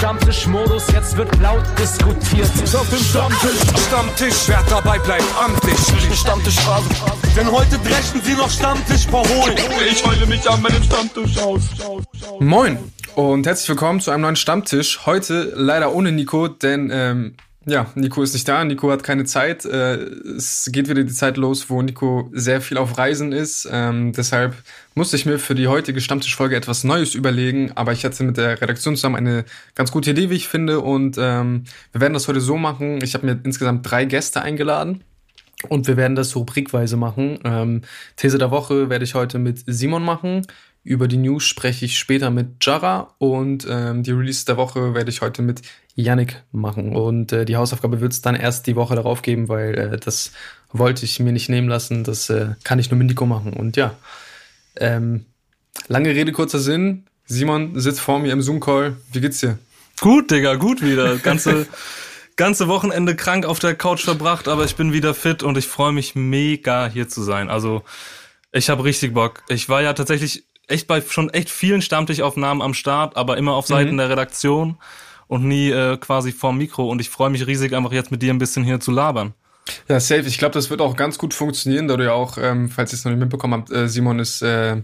[0.00, 2.48] Stammtischmodus, jetzt wird laut diskutiert.
[2.74, 5.76] Auf dem Stammtisch, Stammtisch, wer dabei bleibt, amtlich.
[6.18, 6.88] Stammtisch Phase.
[7.36, 9.58] Denn heute dreschen sie noch Stammtisch verholen.
[9.90, 11.60] Ich heule mich an meinem Stammtisch aus.
[12.38, 12.78] Moin
[13.14, 15.04] und herzlich willkommen zu einem neuen Stammtisch.
[15.04, 17.36] Heute leider ohne Nico, denn ähm,
[17.70, 19.64] ja, Nico ist nicht da, Nico hat keine Zeit.
[19.64, 19.96] Äh,
[20.36, 23.68] es geht wieder die Zeit los, wo Nico sehr viel auf Reisen ist.
[23.70, 24.54] Ähm, deshalb
[24.94, 28.60] musste ich mir für die heutige Stammtischfolge etwas Neues überlegen, aber ich hatte mit der
[28.60, 29.44] Redaktion zusammen eine
[29.74, 30.80] ganz gute Idee, wie ich finde.
[30.80, 32.98] Und ähm, wir werden das heute so machen.
[33.02, 35.04] Ich habe mir insgesamt drei Gäste eingeladen.
[35.68, 37.38] Und wir werden das rubrikweise machen.
[37.44, 37.82] Ähm,
[38.16, 40.46] These der Woche werde ich heute mit Simon machen.
[40.82, 45.10] Über die News spreche ich später mit Jara und ähm, die Release der Woche werde
[45.10, 45.60] ich heute mit
[45.94, 46.96] Yannick machen.
[46.96, 50.32] Und äh, die Hausaufgabe wird es dann erst die Woche darauf geben, weil äh, das
[50.72, 52.02] wollte ich mir nicht nehmen lassen.
[52.04, 53.52] Das äh, kann ich nur mit Nico machen.
[53.52, 53.94] Und ja,
[54.76, 55.26] ähm,
[55.88, 57.04] lange Rede, kurzer Sinn.
[57.26, 58.96] Simon sitzt vor mir im Zoom-Call.
[59.12, 59.58] Wie geht's dir?
[60.00, 61.16] Gut, Digga, gut wieder.
[61.18, 61.66] Ganze,
[62.36, 65.92] ganze Wochenende krank auf der Couch verbracht, aber ich bin wieder fit und ich freue
[65.92, 67.50] mich mega hier zu sein.
[67.50, 67.82] Also
[68.50, 69.42] ich habe richtig Bock.
[69.48, 73.66] Ich war ja tatsächlich echt bei schon echt vielen Stammtischaufnahmen am Start, aber immer auf
[73.66, 73.98] Seiten mhm.
[73.98, 74.76] der Redaktion
[75.26, 76.88] und nie äh, quasi vorm Mikro.
[76.88, 79.34] Und ich freue mich riesig, einfach jetzt mit dir ein bisschen hier zu labern.
[79.88, 80.22] Ja, safe.
[80.22, 82.96] Ich glaube, das wird auch ganz gut funktionieren, da du ja auch, ähm, falls ihr
[82.96, 84.82] es noch nicht mitbekommen habt, äh, Simon ist äh,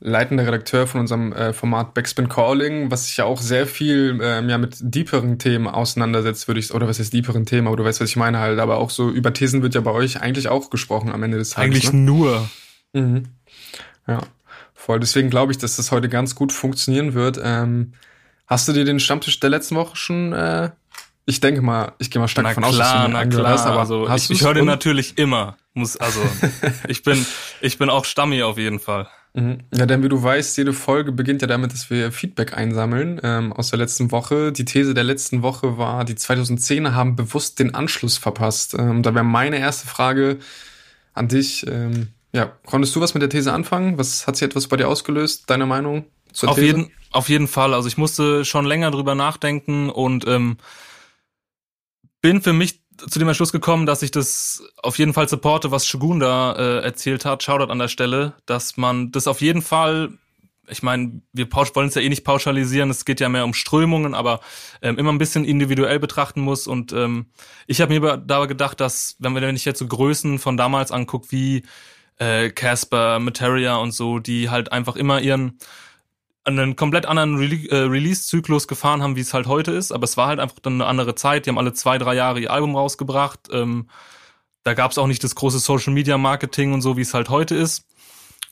[0.00, 4.48] leitender Redakteur von unserem äh, Format Backspin Calling, was sich ja auch sehr viel ähm,
[4.48, 8.00] ja mit deeperen Themen auseinandersetzt, würde ich, oder was heißt deeperen Themen, aber du weißt,
[8.00, 10.70] was ich meine halt, aber auch so über Thesen wird ja bei euch eigentlich auch
[10.70, 11.66] gesprochen am Ende des Tages.
[11.66, 12.00] Eigentlich ne?
[12.00, 12.48] nur.
[12.92, 13.24] Mhm.
[14.06, 14.20] Ja,
[14.88, 15.00] voll.
[15.00, 17.38] Deswegen glaube ich, dass das heute ganz gut funktionieren wird.
[17.42, 17.92] Ähm,
[18.46, 20.70] hast du dir den Stammtisch der letzten Woche schon äh,
[21.26, 23.52] ich denke mal, ich gehe mal stark davon aus, dass du na klar.
[23.52, 25.58] Hast, aber also, hast ich, ich höre den natürlich immer.
[25.74, 26.20] Muss, also,
[26.88, 27.24] ich bin,
[27.60, 29.08] ich bin auch Stammi auf jeden Fall.
[29.34, 29.58] Mhm.
[29.74, 33.52] Ja, denn wie du weißt, jede Folge beginnt ja damit, dass wir Feedback einsammeln ähm,
[33.52, 34.52] aus der letzten Woche.
[34.52, 38.74] Die These der letzten Woche war, die 2010er haben bewusst den Anschluss verpasst.
[38.78, 40.38] Ähm, da wäre meine erste Frage
[41.12, 41.66] an dich.
[41.68, 43.98] Ähm, ja, konntest du was mit der These anfangen?
[43.98, 45.44] Was hat sie etwas bei dir ausgelöst?
[45.48, 46.66] Deine Meinung zur auf These?
[46.66, 47.74] Jeden, auf jeden Fall.
[47.74, 50.58] Also ich musste schon länger drüber nachdenken und ähm,
[52.20, 55.86] bin für mich zu dem Entschluss gekommen, dass ich das auf jeden Fall supporte, was
[55.86, 57.42] Shogun da äh, erzählt hat.
[57.42, 60.10] Shoutout an der Stelle, dass man das auf jeden Fall,
[60.66, 64.14] ich meine, wir wollen es ja eh nicht pauschalisieren, es geht ja mehr um Strömungen,
[64.14, 64.40] aber
[64.82, 66.66] ähm, immer ein bisschen individuell betrachten muss.
[66.66, 67.26] Und ähm,
[67.68, 70.90] ich habe mir da gedacht, dass, wenn wir wenn ich jetzt so Größen von damals
[70.90, 71.62] angucke, wie
[72.18, 75.58] äh, Casper, Materia und so, die halt einfach immer ihren
[76.48, 79.92] einen komplett anderen Re äh, Release-Zyklus gefahren haben, wie es halt heute ist.
[79.92, 81.46] Aber es war halt einfach dann eine andere Zeit.
[81.46, 83.48] Die haben alle zwei, drei Jahre ihr Album rausgebracht.
[83.52, 83.88] Ähm,
[84.64, 87.86] da gab es auch nicht das große Social-Media-Marketing und so, wie es halt heute ist.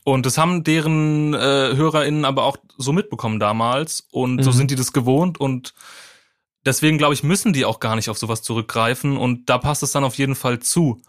[0.03, 4.07] Und das haben deren äh, HörerInnen aber auch so mitbekommen damals.
[4.11, 4.43] Und mhm.
[4.43, 5.39] so sind die das gewohnt.
[5.39, 5.73] Und
[6.65, 9.17] deswegen, glaube ich, müssen die auch gar nicht auf sowas zurückgreifen.
[9.17, 11.01] Und da passt es dann auf jeden Fall zu.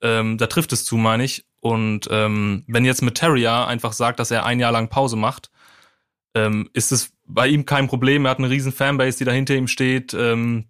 [0.00, 1.44] Ähm, da trifft es zu, meine ich.
[1.62, 5.52] Und ähm, wenn jetzt Materia einfach sagt, dass er ein Jahr lang Pause macht,
[6.34, 8.24] ähm, ist es bei ihm kein Problem.
[8.24, 10.64] Er hat eine riesen Fanbase, die da hinter ihm steht, ähm,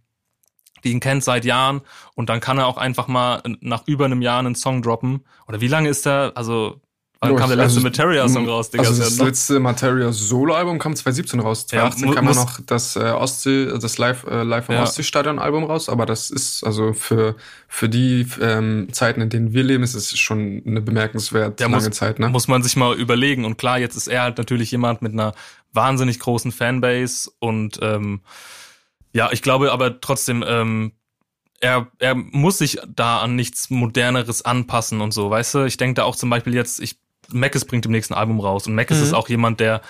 [0.85, 1.81] die ihn kennt seit Jahren
[2.15, 5.25] und dann kann er auch einfach mal nach über einem Jahr einen Song droppen.
[5.49, 6.33] Oder wie lange ist er?
[6.35, 6.83] Also
[7.23, 8.83] Wann kam der letzte also, Materia-Song raus, Digga?
[8.83, 11.69] Also das letzte Materia-Solo-Album kam 2017 raus.
[11.69, 14.83] 2018 ja, kam ja noch das äh, Ostsee, das Live, äh, Live am ja.
[14.83, 17.37] Ostsee-Stadion-Album raus, aber das ist also für,
[17.69, 21.85] für die ähm, Zeiten, in denen wir leben, ist es schon eine bemerkenswert ja, lange
[21.85, 22.29] muss, Zeit, ne?
[22.29, 23.45] Muss man sich mal überlegen.
[23.45, 25.33] Und klar, jetzt ist er halt natürlich jemand mit einer
[25.73, 28.23] wahnsinnig großen Fanbase und ähm,
[29.13, 30.93] ja, ich glaube aber trotzdem, ähm,
[31.61, 35.65] er, er muss sich da an nichts Moderneres anpassen und so, weißt du?
[35.65, 37.02] Ich denke da auch zum Beispiel jetzt, ich
[37.33, 38.67] Mackes bringt im nächsten Album raus.
[38.67, 39.05] Und Mackes mhm.
[39.05, 39.83] ist auch jemand, der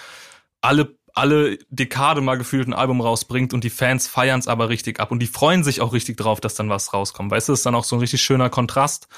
[0.60, 5.00] alle alle Dekade mal gefühlt ein Album rausbringt und die Fans feiern es aber richtig
[5.00, 7.30] ab und die freuen sich auch richtig drauf, dass dann was rauskommt.
[7.30, 9.08] Weißt du, das ist dann auch so ein richtig schöner Kontrast.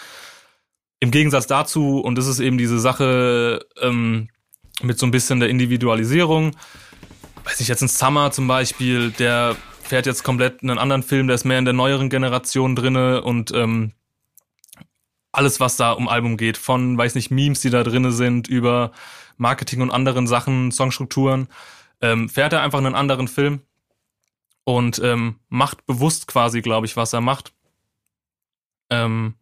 [1.01, 4.29] Im Gegensatz dazu, und das ist eben diese Sache ähm,
[4.83, 6.57] mit so ein bisschen der Individualisierung,
[7.45, 11.35] weiß ich jetzt ein Summer zum Beispiel, der fährt jetzt komplett einen anderen Film, der
[11.35, 13.93] ist mehr in der neueren Generation drinne und ähm,
[15.35, 18.93] alles, was da um Album geht, von, weiß nicht, Memes, die da drinne sind, über
[19.37, 21.49] Marketing und anderen Sachen, Songstrukturen,
[22.01, 23.61] ähm, fährt er einfach einen anderen Film
[24.65, 27.53] und ähm, macht bewusst quasi, glaube ich, was er macht.
[28.91, 29.35] Ähm,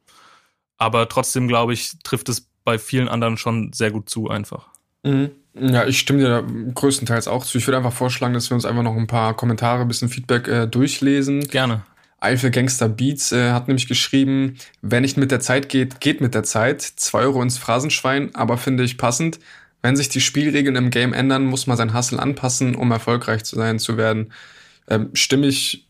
[0.78, 4.68] aber trotzdem, glaube ich, trifft es bei vielen anderen schon sehr gut zu, einfach.
[5.04, 5.30] Mhm.
[5.54, 7.58] Ja, ich stimme dir größtenteils auch zu.
[7.58, 10.48] Ich würde einfach vorschlagen, dass wir uns einfach noch ein paar Kommentare, ein bisschen Feedback
[10.48, 11.40] äh, durchlesen.
[11.48, 11.84] Gerne.
[12.22, 16.34] Eifel Gangster Beats äh, hat nämlich geschrieben, wer nicht mit der Zeit geht, geht mit
[16.34, 16.82] der Zeit.
[16.82, 19.38] Zwei Euro ins Phrasenschwein, aber finde ich passend.
[19.82, 23.56] Wenn sich die Spielregeln im Game ändern, muss man sein Hustle anpassen, um erfolgreich zu
[23.56, 24.32] sein zu werden.
[24.88, 25.86] ähm, stimme ich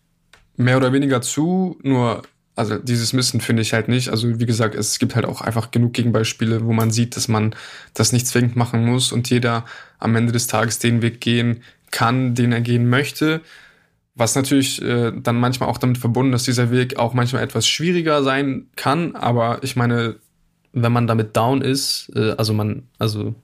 [0.57, 2.23] mehr oder weniger zu, nur
[2.55, 4.11] also dieses Müssen finde ich halt nicht.
[4.11, 7.55] Also wie gesagt, es gibt halt auch einfach genug Gegenbeispiele, wo man sieht, dass man
[7.95, 9.65] das nicht zwingend machen muss und jeder
[9.99, 13.41] am Ende des Tages den Weg gehen kann, den er gehen möchte.
[14.15, 18.23] Was natürlich äh, dann manchmal auch damit verbunden ist, dieser Weg auch manchmal etwas schwieriger
[18.23, 19.17] sein kann.
[19.17, 20.17] Aber ich meine,
[20.73, 23.35] wenn man damit down ist, äh, also man, also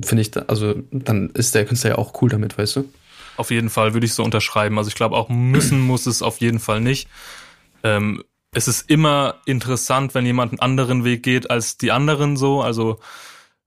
[0.00, 2.88] finde ich, also dann ist der Künstler ja auch cool damit, weißt du?
[3.36, 4.78] Auf jeden Fall würde ich so unterschreiben.
[4.78, 7.08] Also ich glaube auch müssen muss es auf jeden Fall nicht.
[7.82, 8.22] Ähm,
[8.52, 12.62] es ist immer interessant, wenn jemand einen anderen Weg geht als die anderen so.
[12.62, 13.00] Also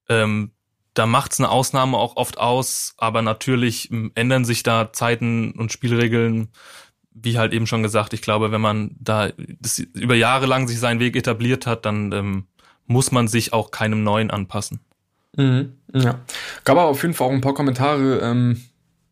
[0.09, 0.51] ähm,
[0.97, 5.71] da macht's eine Ausnahme auch oft aus, aber natürlich ähm, ändern sich da Zeiten und
[5.71, 6.49] Spielregeln,
[7.13, 8.13] wie halt eben schon gesagt.
[8.13, 9.29] Ich glaube, wenn man da
[9.59, 12.47] das über Jahre lang sich seinen Weg etabliert hat, dann ähm,
[12.85, 14.79] muss man sich auch keinem neuen anpassen.
[15.35, 16.19] Mhm, ja.
[16.63, 18.61] Gab aber auf jeden Fall auch ein paar Kommentare, ähm,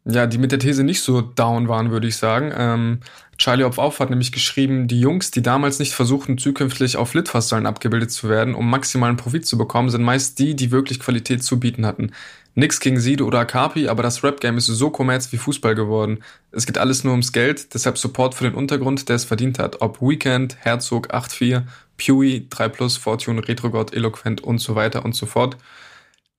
[0.06, 2.52] ja, die mit der These nicht so down waren, würde ich sagen.
[2.56, 3.00] Ähm,
[3.38, 7.66] Charlie Hopf auf hat nämlich geschrieben, die Jungs, die damals nicht versuchten, zukünftig auf Litfaßsäulen
[7.66, 11.60] abgebildet zu werden, um maximalen Profit zu bekommen, sind meist die, die wirklich Qualität zu
[11.60, 12.12] bieten hatten.
[12.58, 16.20] Nix gegen Sido oder Akapi, aber das Rap-Game ist so kommerz wie Fußball geworden.
[16.52, 19.82] Es geht alles nur ums Geld, deshalb Support für den Untergrund, der es verdient hat.
[19.82, 21.64] Ob Weekend, Herzog, 8-4,
[21.98, 25.58] Pewee, 3 Plus, Fortune, Retrogod, Eloquent und so weiter und so fort.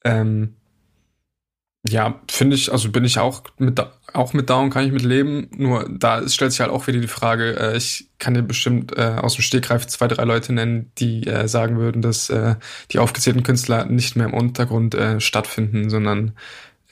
[0.05, 0.55] Ähm,
[1.89, 3.81] ja, finde ich, also bin ich auch mit,
[4.13, 5.49] auch mit Down, kann ich mit leben.
[5.57, 9.17] Nur da stellt sich halt auch wieder die Frage, äh, ich kann dir bestimmt äh,
[9.21, 12.57] aus dem Stegreif zwei, drei Leute nennen, die äh, sagen würden, dass äh,
[12.91, 16.33] die aufgezählten Künstler nicht mehr im Untergrund äh, stattfinden, sondern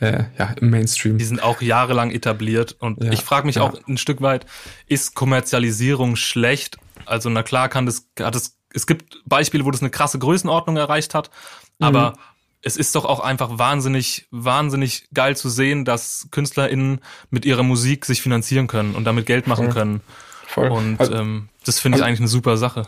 [0.00, 1.19] äh, ja, im Mainstream.
[1.19, 3.62] Die sind auch jahrelang etabliert und ja, ich frage mich ja.
[3.62, 4.47] auch ein Stück weit,
[4.87, 6.79] ist Kommerzialisierung schlecht?
[7.06, 10.76] Also na klar kann das, hat es, es gibt Beispiele, wo das eine krasse Größenordnung
[10.76, 11.31] erreicht hat,
[11.79, 12.34] aber mhm
[12.64, 17.00] es ist doch auch einfach wahnsinnig, wahnsinnig geil zu sehen, dass KünstlerInnen
[17.31, 20.00] mit ihrer Musik sich finanzieren können und damit Geld machen können.
[20.46, 20.70] Voll.
[20.70, 22.87] Und also, ähm, das finde ich also, eigentlich eine super Sache.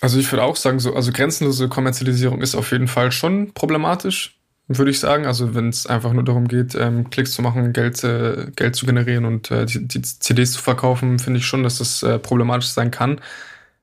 [0.00, 4.38] Also ich würde auch sagen, so, also grenzenlose Kommerzialisierung ist auf jeden Fall schon problematisch,
[4.68, 5.26] würde ich sagen.
[5.26, 8.86] Also wenn es einfach nur darum geht, ähm, Klicks zu machen, Geld, äh, Geld zu
[8.86, 12.68] generieren und äh, die, die CDs zu verkaufen, finde ich schon, dass das äh, problematisch
[12.68, 13.20] sein kann.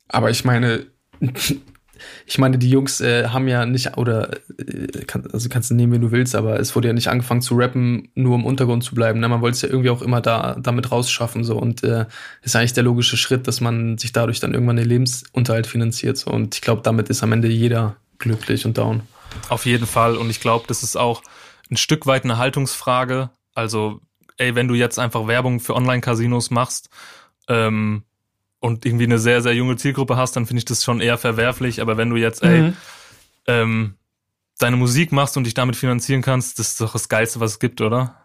[0.07, 0.85] Aber ich meine,
[2.25, 5.93] ich meine, die Jungs äh, haben ja nicht, oder äh, kann, also kannst du nehmen,
[5.93, 8.95] wie du willst, aber es wurde ja nicht angefangen zu rappen, nur im Untergrund zu
[8.95, 9.19] bleiben.
[9.19, 9.27] Ne?
[9.27, 11.43] Man wollte es ja irgendwie auch immer da damit rausschaffen.
[11.43, 11.57] So.
[11.57, 12.05] Und äh,
[12.41, 16.17] ist eigentlich der logische Schritt, dass man sich dadurch dann irgendwann den Lebensunterhalt finanziert.
[16.17, 16.31] So.
[16.31, 19.01] Und ich glaube, damit ist am Ende jeder glücklich und down.
[19.49, 20.15] Auf jeden Fall.
[20.15, 21.21] Und ich glaube, das ist auch
[21.69, 23.29] ein Stück weit eine Haltungsfrage.
[23.55, 23.99] Also,
[24.37, 26.89] ey, wenn du jetzt einfach Werbung für Online-Casinos machst,
[27.47, 28.03] ähm,
[28.63, 31.81] und irgendwie eine sehr, sehr junge Zielgruppe hast, dann finde ich das schon eher verwerflich.
[31.81, 32.77] Aber wenn du jetzt, ey, mhm.
[33.45, 33.93] ähm,
[34.57, 37.59] deine Musik machst und dich damit finanzieren kannst, das ist doch das Geilste, was es
[37.59, 38.15] gibt, oder?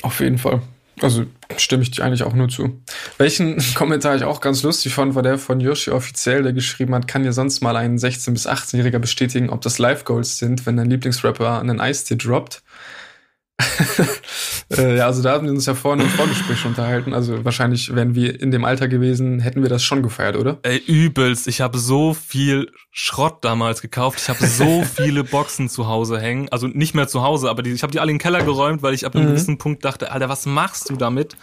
[0.00, 0.62] Auf jeden Fall.
[1.02, 1.26] Also
[1.58, 2.80] stimme ich dir eigentlich auch nur zu.
[3.18, 7.06] Welchen Kommentar ich auch ganz lustig fand, war der von Yoshi offiziell, der geschrieben hat,
[7.06, 10.88] kann dir sonst mal ein 16- bis 18-Jähriger bestätigen, ob das Live-Goals sind, wenn dein
[10.88, 12.62] Lieblingsrapper einen Eistee droppt?
[14.76, 17.14] äh, ja, also da haben wir uns ja vorhin im Vorgespräch unterhalten.
[17.14, 20.58] Also wahrscheinlich wären wir in dem Alter gewesen, hätten wir das schon gefeiert, oder?
[20.62, 21.46] Ey, übelst.
[21.46, 24.20] Ich habe so viel Schrott damals gekauft.
[24.20, 26.48] Ich habe so viele Boxen zu Hause hängen.
[26.50, 28.82] Also nicht mehr zu Hause, aber die, ich habe die alle in den Keller geräumt,
[28.82, 29.28] weil ich ab einem mhm.
[29.30, 31.36] gewissen Punkt dachte, Alter, was machst du damit?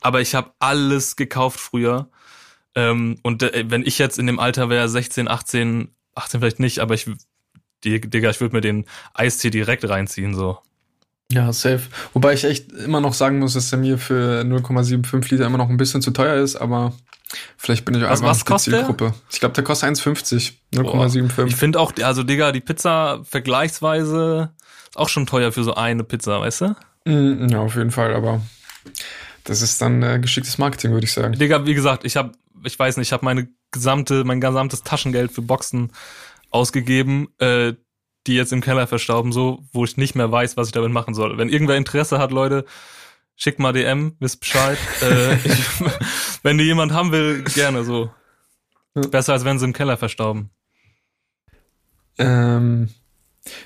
[0.00, 2.08] Aber ich habe alles gekauft früher.
[2.74, 6.78] Ähm, und äh, wenn ich jetzt in dem Alter wäre, 16, 18, 18 vielleicht nicht,
[6.78, 7.06] aber ich,
[7.84, 10.58] Digga, ich würde mir den Eistee direkt reinziehen, so.
[11.32, 11.82] Ja, safe.
[12.12, 15.68] Wobei ich echt immer noch sagen muss, dass er mir für 0,75 Liter immer noch
[15.68, 16.92] ein bisschen zu teuer ist, aber
[17.56, 19.04] vielleicht bin ich was, einfach was die Zielgruppe.
[19.04, 19.14] Der?
[19.30, 20.52] Ich glaube, der kostet 1,50.
[20.74, 21.46] 0,75.
[21.46, 24.50] Ich finde auch, also Digga, die Pizza vergleichsweise
[24.88, 26.76] ist auch schon teuer für so eine Pizza, weißt du?
[27.04, 28.42] Mm, ja, auf jeden Fall, aber
[29.44, 31.34] das ist dann äh, geschicktes Marketing, würde ich sagen.
[31.34, 32.32] Digga, wie gesagt, ich habe,
[32.64, 35.92] ich weiß nicht, ich habe meine gesamte, mein gesamtes Taschengeld für Boxen
[36.50, 37.28] ausgegeben.
[37.38, 37.74] Äh,
[38.26, 41.14] die jetzt im Keller verstauben, so, wo ich nicht mehr weiß, was ich damit machen
[41.14, 41.38] soll.
[41.38, 42.64] Wenn irgendwer Interesse hat, Leute,
[43.36, 44.78] schickt mal DM, wisst Bescheid.
[45.02, 45.64] äh, ich,
[46.42, 48.10] wenn die jemand haben will, gerne so.
[48.94, 50.50] Besser als wenn sie im Keller verstauben.
[52.18, 52.90] Ähm,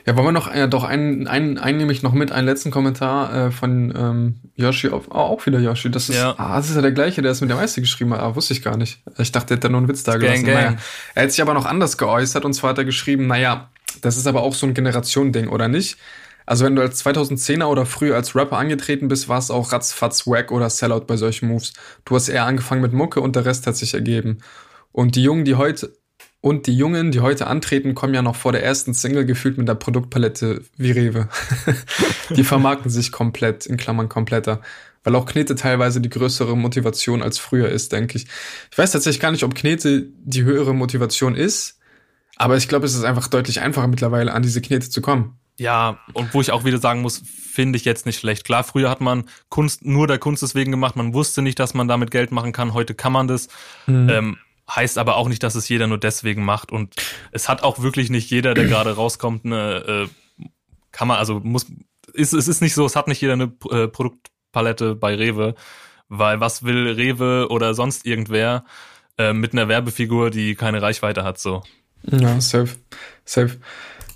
[0.07, 2.71] ja, wollen wir noch, ja, doch einen, einen, einen nehme ich noch mit, einen letzten
[2.71, 5.91] Kommentar äh, von ähm, Yoshi auf, oh, auch wieder Yoshi.
[5.91, 6.35] Das ist, ja.
[6.39, 8.53] ah, das ist ja der gleiche, der es mit der Meister geschrieben hat, ah, wusste
[8.53, 9.03] ich gar nicht.
[9.19, 10.45] Ich dachte, der hätte nur einen Witz da gelassen.
[10.45, 10.65] Gang, gang.
[10.67, 10.83] Naja,
[11.15, 13.71] er hat sich aber noch anders geäußert und zwar hat er geschrieben, naja,
[14.01, 15.97] das ist aber auch so ein Generationending, oder nicht?
[16.47, 20.27] Also wenn du als 2010er oder früher als Rapper angetreten bist, war es auch ratzfatz
[20.27, 21.73] Wack oder Sellout bei solchen Moves.
[22.05, 24.39] Du hast eher angefangen mit Mucke und der Rest hat sich ergeben.
[24.93, 25.93] Und die Jungen, die heute
[26.41, 29.67] und die Jungen, die heute antreten, kommen ja noch vor der ersten Single gefühlt mit
[29.67, 31.31] der Produktpalette wie Rewe.
[32.37, 34.61] die vermarkten sich komplett, in Klammern kompletter.
[35.05, 38.27] weil auch Knete teilweise die größere Motivation als früher ist, denke ich.
[38.71, 41.74] Ich weiß tatsächlich gar nicht, ob Knete die höhere Motivation ist,
[42.37, 45.39] aber ich glaube, es ist einfach deutlich einfacher mittlerweile an diese Knete zu kommen.
[45.57, 48.45] Ja, und wo ich auch wieder sagen muss, finde ich jetzt nicht schlecht.
[48.45, 51.87] Klar, früher hat man Kunst nur der Kunst deswegen gemacht, man wusste nicht, dass man
[51.87, 53.49] damit Geld machen kann, heute kann man das.
[53.87, 54.09] Mhm.
[54.09, 54.37] Ähm,
[54.69, 56.73] heißt aber auch nicht, dass es jeder nur deswegen macht.
[56.73, 56.95] Und
[57.33, 60.09] es hat auch wirklich nicht jeder, der gerade rauskommt, eine äh,
[60.91, 61.67] kann man, also muss,
[62.13, 65.55] ist, es ist nicht so, es hat nicht jeder eine äh, Produktpalette bei Rewe,
[66.09, 68.65] weil was will Rewe oder sonst irgendwer
[69.19, 71.63] äh, mit einer Werbefigur, die keine Reichweite hat, so.
[72.11, 72.71] Ja, safe,
[73.25, 73.57] safe.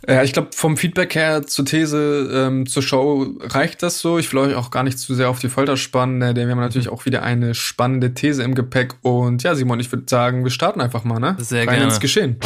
[0.07, 4.19] Ja, ich glaube, vom Feedback her zur These, ähm, zur Show reicht das so.
[4.19, 6.53] Ich will euch auch gar nicht zu sehr auf die Folter spannen, äh, denn wir
[6.53, 8.95] haben natürlich auch wieder eine spannende These im Gepäck.
[9.03, 11.37] Und ja, Simon, ich würde sagen, wir starten einfach mal, ne?
[11.39, 11.85] Sehr Rein gerne.
[11.85, 12.39] ins Geschehen.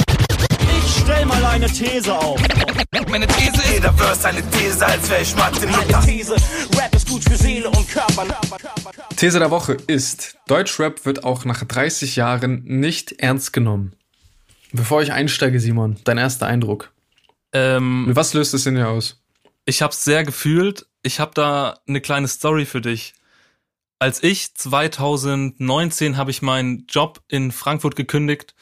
[0.79, 2.41] Ich stell mal eine These auf.
[3.09, 6.01] Meine These ist, jeder Verse eine These, als wäre ich Martin Luther.
[6.01, 8.27] These, Rap ist gut für Seele und Körper.
[9.17, 13.93] These der Woche ist, Deutschrap wird auch nach 30 Jahren nicht ernst genommen.
[14.73, 16.93] Bevor ich einsteige, Simon, dein erster Eindruck.
[17.53, 19.23] Ähm, Was löst es in dir aus?
[19.65, 20.87] Ich habe sehr gefühlt.
[21.03, 23.15] Ich habe da eine kleine Story für dich.
[23.99, 28.55] Als ich 2019 habe ich meinen Job in Frankfurt gekündigt,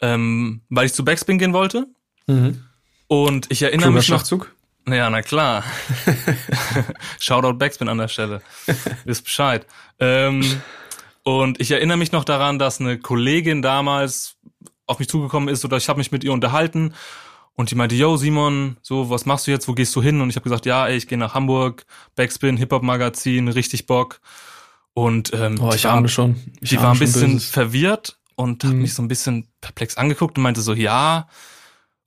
[0.00, 1.86] ähm, weil ich zu Backspin gehen wollte.
[2.26, 2.64] Mhm.
[3.08, 4.18] Und ich erinnere Kluger mich noch.
[4.20, 4.54] Schachzug?
[4.88, 5.64] Ja, na klar.
[7.18, 8.40] Shoutout Backspin an der Stelle.
[9.04, 9.66] Wisst Bescheid.
[9.98, 10.62] Ähm,
[11.22, 14.36] und ich erinnere mich noch daran, dass eine Kollegin damals
[14.90, 16.94] auf mich zugekommen ist oder ich habe mich mit ihr unterhalten
[17.54, 20.20] und die meinte, yo Simon, so was machst du jetzt, wo gehst du hin?
[20.20, 21.84] Und ich habe gesagt, ja, ey, ich gehe nach Hamburg,
[22.16, 24.20] Backspin, Hip-Hop-Magazin, richtig Bock.
[24.94, 26.36] Und ähm, oh, ich war, schon.
[26.60, 27.50] Ich die war ein bisschen böses.
[27.50, 28.82] verwirrt und hat mhm.
[28.82, 31.28] mich so ein bisschen perplex angeguckt und meinte so, ja,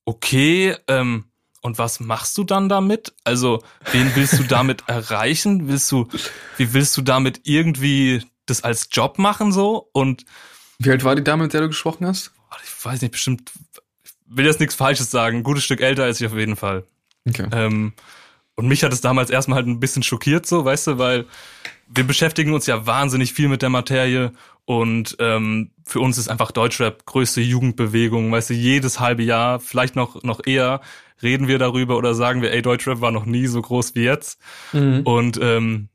[0.06, 1.25] okay, ähm,
[1.62, 3.13] und was machst du dann damit?
[3.24, 5.68] Also, wen willst du damit erreichen?
[5.70, 6.08] Willst du,
[6.58, 9.90] wie willst du damit irgendwie das als Job machen so?
[9.94, 10.25] Und
[10.80, 12.33] wie alt war die Dame, mit der du gesprochen hast?
[12.63, 13.51] Ich weiß nicht, bestimmt
[14.36, 15.38] will jetzt nichts Falsches sagen.
[15.38, 16.83] Ein gutes Stück älter ist ich auf jeden Fall.
[17.27, 17.48] Okay.
[17.51, 17.93] Ähm,
[18.55, 21.25] und mich hat es damals erstmal halt ein bisschen schockiert, so, weißt du, weil
[21.88, 24.31] wir beschäftigen uns ja wahnsinnig viel mit der Materie
[24.65, 29.95] und ähm, für uns ist einfach Deutschrap größte Jugendbewegung, weißt du, jedes halbe Jahr, vielleicht
[29.95, 30.81] noch, noch eher,
[31.22, 34.39] reden wir darüber oder sagen wir, ey, Deutschrap war noch nie so groß wie jetzt.
[34.72, 35.01] Mhm.
[35.01, 35.89] Und ähm,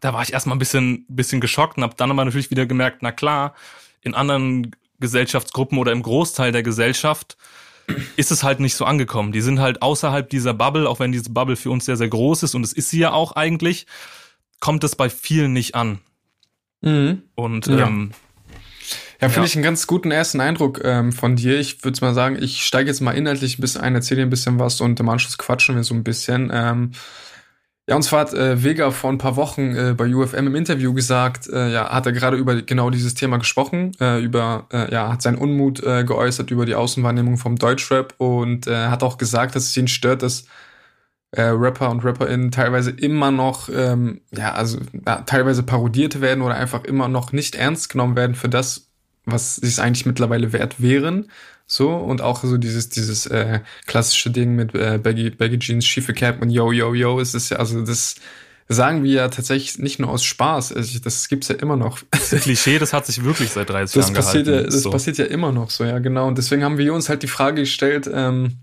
[0.00, 2.98] da war ich erstmal ein bisschen, bisschen geschockt und habe dann aber natürlich wieder gemerkt,
[3.02, 3.54] na klar,
[4.02, 7.36] in anderen Gesellschaftsgruppen oder im Großteil der Gesellschaft
[8.16, 9.32] ist es halt nicht so angekommen.
[9.32, 12.42] Die sind halt außerhalb dieser Bubble, auch wenn diese Bubble für uns sehr, sehr groß
[12.44, 13.86] ist und es ist sie ja auch eigentlich,
[14.60, 15.98] kommt es bei vielen nicht an.
[16.82, 17.22] Mhm.
[17.34, 17.86] Und ja.
[17.86, 18.12] ähm,
[19.20, 19.46] ja, finde ja.
[19.46, 21.58] ich einen ganz guten ersten Eindruck ähm, von dir.
[21.58, 24.30] Ich würde mal sagen, ich steige jetzt mal inhaltlich ein bisschen ein, erzähle dir ein
[24.30, 26.50] bisschen was und im Anschluss quatschen wir so ein bisschen.
[26.52, 26.92] Ähm,
[27.90, 30.94] ja, und zwar hat äh, Vega vor ein paar Wochen äh, bei UFM im Interview
[30.94, 35.12] gesagt, äh, ja, hat er gerade über genau dieses Thema gesprochen, äh, über, äh, ja,
[35.12, 39.56] hat seinen Unmut äh, geäußert über die Außenwahrnehmung vom Deutschrap und äh, hat auch gesagt,
[39.56, 40.44] dass es ihn stört, dass
[41.32, 46.54] äh, Rapper und RapperInnen teilweise immer noch, ähm, ja, also ja, teilweise parodiert werden oder
[46.54, 48.86] einfach immer noch nicht ernst genommen werden für das,
[49.24, 51.28] was sie es eigentlich mittlerweile wert wären.
[51.72, 56.12] So, und auch so dieses, dieses äh, klassische Ding mit äh, Baggy, Baggy Jeans, schiefe
[56.12, 58.16] Cap und Yo, Yo, Yo, ist es ja, also das
[58.68, 62.00] sagen wir ja tatsächlich nicht nur aus Spaß, also das gibt's ja immer noch.
[62.10, 64.64] Das Klischee, das hat sich wirklich seit 30 das Jahren passiert gehalten.
[64.64, 64.90] Ja, das so.
[64.90, 66.26] passiert ja immer noch so, ja genau.
[66.26, 68.56] Und deswegen haben wir uns halt die Frage gestellt, ähm,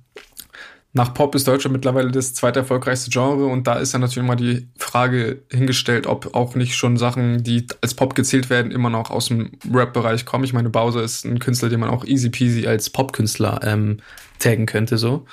[0.98, 4.36] nach Pop ist Deutschland mittlerweile das zweite erfolgreichste Genre und da ist dann natürlich mal
[4.36, 9.12] die Frage hingestellt, ob auch nicht schon Sachen, die als Pop gezählt werden, immer noch
[9.12, 10.44] aus dem Rap-Bereich kommen.
[10.44, 14.00] Ich meine, Bowser ist ein Künstler, den man auch easy peasy als Pop-Künstler ähm,
[14.39, 15.25] taggen könnte, so.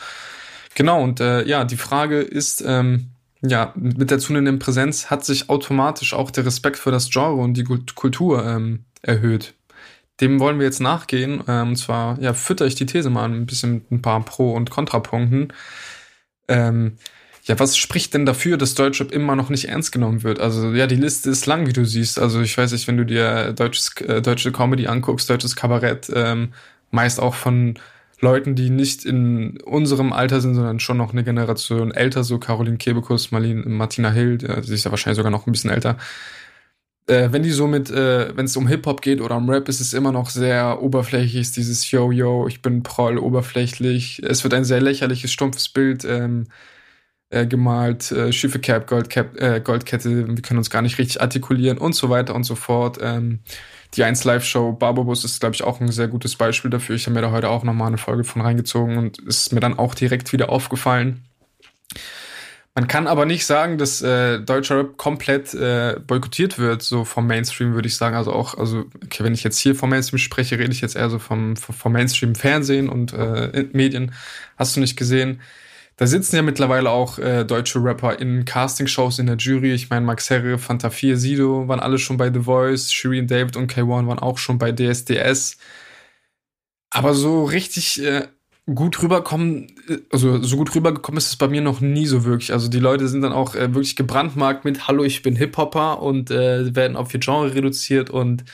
[0.75, 5.49] Genau, und äh, ja, die Frage ist, ähm, ja, mit der zunehmenden Präsenz hat sich
[5.49, 9.55] automatisch auch der Respekt für das Genre und die Kultur ähm, erhöht.
[10.21, 11.43] Dem wollen wir jetzt nachgehen.
[11.49, 14.55] Ähm, und zwar, ja, fütter ich die These mal ein bisschen mit ein paar Pro-
[14.55, 15.53] und Kontrapunkten.
[16.49, 16.99] Ähm,
[17.45, 20.41] ja, was spricht denn dafür, dass Deutschrap immer noch nicht ernst genommen wird?
[20.41, 22.19] Also, ja, die Liste ist lang, wie du siehst.
[22.19, 26.55] Also, ich weiß nicht, wenn du dir deutsches, äh, deutsche Comedy anguckst, deutsches Kabarett, ähm,
[26.91, 27.79] meist auch von
[28.21, 32.79] Leuten, die nicht in unserem Alter sind, sondern schon noch eine Generation älter, so Caroline
[32.79, 35.99] Kebekus, Marlene, Martina Hill, ja, sie ist ja wahrscheinlich sogar noch ein bisschen älter
[37.07, 39.81] äh, wenn die so mit, äh, wenn es um Hip-Hop geht oder um Rap, ist
[39.81, 44.23] es immer noch sehr oberflächlich, dieses Yo, yo, ich bin proll, oberflächlich.
[44.25, 46.47] Es wird ein sehr lächerliches, stumpfes Bild ähm,
[47.31, 51.79] äh, gemalt, äh, schiefe Cap, Goldcap, äh, Goldkette, wir können uns gar nicht richtig artikulieren
[51.79, 52.99] und so weiter und so fort.
[53.03, 53.41] Ähm,
[53.95, 56.97] die 1 Live-Show Barbobus ist, glaube ich, auch ein sehr gutes Beispiel dafür.
[56.97, 59.79] Ich habe mir da heute auch nochmal eine Folge von reingezogen und ist mir dann
[59.79, 61.25] auch direkt wieder aufgefallen.
[62.77, 67.25] Man kann aber nicht sagen, dass äh, deutscher Rap komplett äh, boykottiert wird, so vom
[67.29, 68.17] Mainstream, würde ich sagen.
[68.17, 71.09] Also auch, also, okay, wenn ich jetzt hier vom Mainstream spreche, rede ich jetzt eher
[71.09, 74.13] so vom, vom Mainstream-Fernsehen und äh, Medien.
[74.57, 75.41] Hast du nicht gesehen?
[75.97, 79.73] Da sitzen ja mittlerweile auch äh, deutsche Rapper in Castingshows in der Jury.
[79.73, 83.57] Ich meine, Max Herre, Fanta 4, Sido waren alle schon bei The Voice, Shirin David
[83.57, 85.59] und K1 waren auch schon bei DSDS.
[86.91, 88.29] Aber so richtig äh,
[88.73, 89.73] gut rüberkommen,
[90.11, 92.53] also so gut rübergekommen ist es bei mir noch nie so wirklich.
[92.53, 96.31] Also die Leute sind dann auch äh, wirklich gebrandmarkt mit Hallo, ich bin Hip-Hopper und
[96.31, 98.45] äh, werden auf ihr Genre reduziert und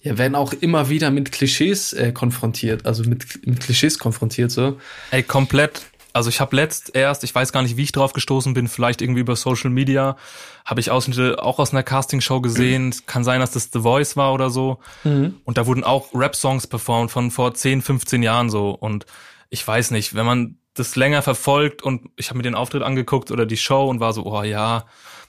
[0.00, 4.78] ja, werden auch immer wieder mit Klischees äh, konfrontiert, also mit, mit Klischees konfrontiert so.
[5.10, 5.82] Ey, komplett.
[6.14, 9.00] Also ich habe letzt erst, ich weiß gar nicht, wie ich drauf gestoßen bin, vielleicht
[9.00, 10.16] irgendwie über Social Media,
[10.64, 12.86] habe ich Ausschnitte auch aus einer Castingshow gesehen.
[12.86, 12.94] Mhm.
[13.06, 14.78] Kann sein, dass das The Voice war oder so.
[15.04, 15.36] Mhm.
[15.44, 18.70] Und da wurden auch Rap-Songs performt von vor 10, 15 Jahren so.
[18.70, 19.06] Und
[19.52, 23.30] ich weiß nicht, wenn man das länger verfolgt und ich habe mir den Auftritt angeguckt
[23.30, 24.86] oder die Show und war so, oh ja,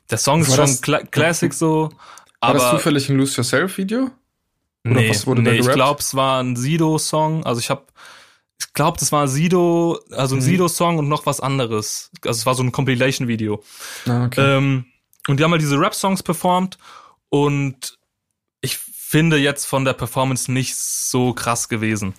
[0.10, 1.90] der Song ist schon Cla Classic so.
[2.40, 4.10] Aber war das zufällig ein Lose Yourself Video?
[4.86, 7.46] Oder nee, was wurde nee, ich glaube, es war ein Sido-Song.
[7.46, 7.84] Also ich habe,
[8.60, 10.44] ich glaube, das war Sido, also ein mhm.
[10.44, 12.10] Sido-Song und noch was anderes.
[12.26, 13.62] Also es war so ein Compilation-Video.
[14.08, 14.58] Ah, okay.
[14.58, 14.86] Ähm,
[15.28, 16.78] und die haben halt diese Rap-Songs performt
[17.28, 17.98] und
[18.62, 22.14] ich finde jetzt von der Performance nicht so krass gewesen.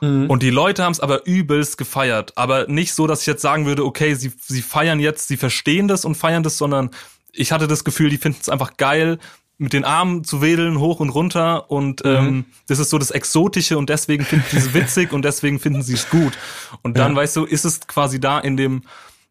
[0.00, 0.28] Mhm.
[0.28, 2.32] Und die Leute haben es aber übelst gefeiert.
[2.36, 5.88] Aber nicht so, dass ich jetzt sagen würde, okay, sie, sie feiern jetzt, sie verstehen
[5.88, 6.90] das und feiern das, sondern
[7.32, 9.18] ich hatte das Gefühl, die finden es einfach geil,
[9.58, 11.70] mit den Armen zu wedeln, hoch und runter.
[11.70, 12.10] Und mhm.
[12.10, 15.82] ähm, das ist so das Exotische und deswegen finden sie es witzig und deswegen finden
[15.82, 16.36] sie es gut.
[16.82, 17.16] Und dann, ja.
[17.16, 18.82] weißt du, ist es quasi da in dem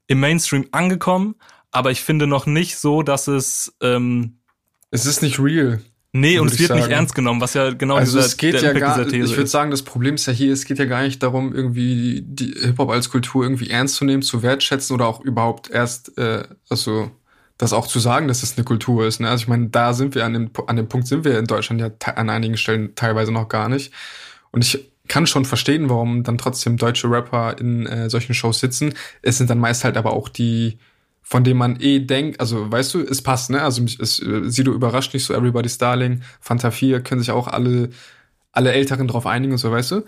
[0.07, 1.35] im Mainstream angekommen,
[1.71, 4.37] aber ich finde noch nicht so, dass es ähm,
[4.91, 5.81] es ist nicht real.
[6.17, 6.79] Nee, und es wird sagen.
[6.79, 9.69] nicht ernst genommen, was ja genau also dieser, es geht ja gar, Ich würde sagen,
[9.69, 13.09] das Problem ist ja hier, es geht ja gar nicht darum, irgendwie die Hip-Hop als
[13.09, 17.11] Kultur irgendwie ernst zu nehmen, zu wertschätzen oder auch überhaupt erst, äh, also
[17.57, 19.19] das auch zu sagen, dass es eine Kultur ist.
[19.19, 19.29] Ne?
[19.29, 21.81] Also ich meine, da sind wir an dem, an dem Punkt sind wir in Deutschland
[21.81, 23.91] ja an einigen Stellen teilweise noch gar nicht.
[24.51, 28.93] Und ich kann schon verstehen, warum dann trotzdem deutsche Rapper in äh, solchen Shows sitzen.
[29.21, 30.77] Es sind dann meist halt aber auch die
[31.27, 33.63] von dem man eh denkt, also weißt du, es passt, ne?
[33.63, 37.89] Also es, Sido überrascht nicht so, Everybody's Darling, Fanta 4 können sich auch alle,
[38.51, 40.05] alle Älteren drauf einigen und so, weißt du?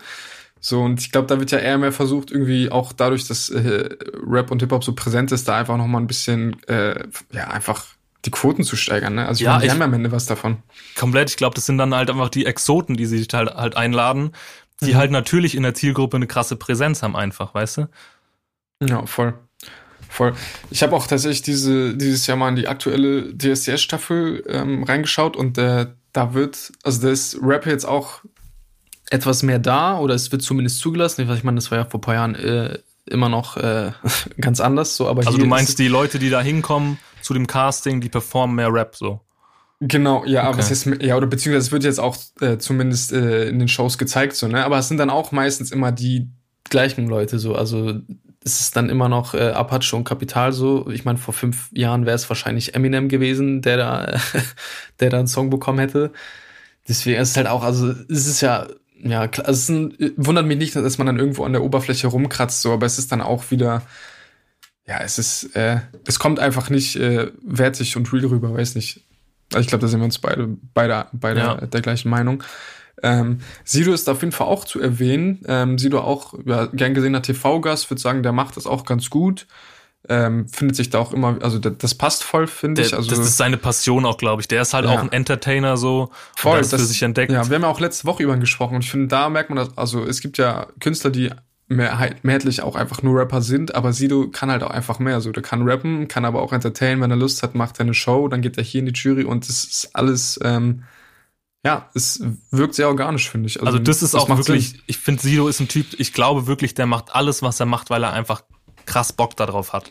[0.60, 3.88] So, und ich glaube, da wird ja eher mehr versucht, irgendwie auch dadurch, dass äh,
[4.24, 7.02] Rap und Hip-Hop so präsent ist, da einfach noch mal ein bisschen, äh,
[7.32, 7.84] ja, einfach
[8.24, 9.26] die Quoten zu steigern, ne?
[9.26, 10.58] Also ich ja, meine, die haben am Ende was davon.
[10.96, 14.30] Komplett, ich glaube, das sind dann halt einfach die Exoten, die sie halt, halt einladen,
[14.82, 14.98] die mhm.
[14.98, 17.88] halt natürlich in der Zielgruppe eine krasse Präsenz haben einfach, weißt du?
[18.80, 19.34] Ja, voll.
[20.08, 20.34] Voll.
[20.70, 25.58] Ich habe auch tatsächlich diese, dieses Jahr mal in die aktuelle DSDS-Staffel ähm, reingeschaut und
[25.58, 28.22] äh, da wird, also da ist Rap jetzt auch
[29.10, 31.30] etwas mehr da oder es wird zumindest zugelassen.
[31.30, 33.92] Ich meine, das war ja vor ein paar Jahren äh, immer noch äh,
[34.40, 34.96] ganz anders.
[34.96, 38.56] So, aber also du meinst, die Leute, die da hinkommen zu dem Casting, die performen
[38.56, 39.20] mehr Rap so?
[39.80, 40.48] Genau, ja, okay.
[40.48, 43.68] aber es ist, ja, oder beziehungsweise es wird jetzt auch äh, zumindest äh, in den
[43.68, 44.64] Shows gezeigt, so, ne?
[44.64, 46.28] Aber es sind dann auch meistens immer die
[46.68, 47.54] gleichen Leute so.
[47.54, 48.00] Also
[48.44, 50.88] ist es dann immer noch äh, Apache und Kapital so.
[50.90, 54.20] Ich meine, vor fünf Jahren wäre es wahrscheinlich Eminem gewesen, der da,
[55.00, 56.12] der da einen Song bekommen hätte.
[56.88, 58.66] Deswegen ist es halt auch, also es ist ja,
[59.02, 62.06] ja, klar, also es ein, wundert mich nicht, dass man dann irgendwo an der Oberfläche
[62.06, 63.82] rumkratzt, so, aber es ist dann auch wieder,
[64.86, 69.04] ja, es ist, äh, es kommt einfach nicht äh, wertig und real rüber, weiß nicht.
[69.52, 71.54] Also ich glaube, da sind wir uns beide, beide, beide ja.
[71.54, 72.42] der gleichen Meinung.
[73.02, 75.42] Ähm, Sido ist auf jeden Fall auch zu erwähnen.
[75.46, 79.46] Ähm, Sido auch ja, gern gesehener TV-Gast, würde sagen, der macht das auch ganz gut.
[80.08, 82.94] Ähm, findet sich da auch immer, also das passt voll, finde ich.
[82.94, 84.48] Also, das ist seine Passion auch, glaube ich.
[84.48, 84.92] Der ist halt ja.
[84.92, 86.10] auch ein Entertainer so.
[86.36, 87.30] Voll, das für sich entdeckt.
[87.30, 89.50] Ja, wir haben ja auch letzte Woche über ihn gesprochen und ich finde, da merkt
[89.50, 91.30] man das, also es gibt ja Künstler, die
[91.66, 95.20] mehrheit, mehrheitlich auch einfach nur Rapper sind, aber Sido kann halt auch einfach mehr.
[95.20, 97.94] So, der kann rappen, kann aber auch entertainen, wenn er Lust hat, macht er eine
[97.94, 100.84] Show, dann geht er hier in die Jury und das ist alles, ähm,
[101.64, 103.60] ja, es wirkt sehr organisch, finde ich.
[103.60, 104.82] Also, also das ist das auch wirklich, Sinn.
[104.86, 107.90] ich finde, Sido ist ein Typ, ich glaube wirklich, der macht alles, was er macht,
[107.90, 108.42] weil er einfach
[108.86, 109.90] krass Bock darauf hat.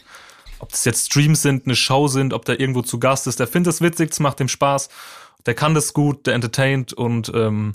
[0.59, 3.47] Ob das jetzt Streams sind, eine Show sind, ob der irgendwo zu Gast ist, der
[3.47, 4.89] findet es witzig, es macht ihm Spaß,
[5.45, 7.73] der kann das gut, der entertaint und ähm,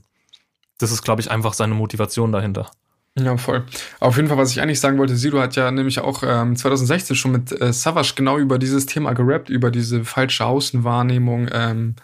[0.79, 2.71] das ist, glaube ich, einfach seine Motivation dahinter.
[3.15, 3.67] Ja, voll.
[4.01, 7.15] Auf jeden Fall, was ich eigentlich sagen wollte, Sido hat ja nämlich auch ähm, 2016
[7.15, 11.97] schon mit äh, Savage genau über dieses Thema gerappt, über diese falsche Außenwahrnehmung, ähm,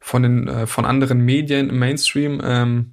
[0.00, 2.40] von den äh, von anderen Medien im Mainstream.
[2.42, 2.92] Ähm,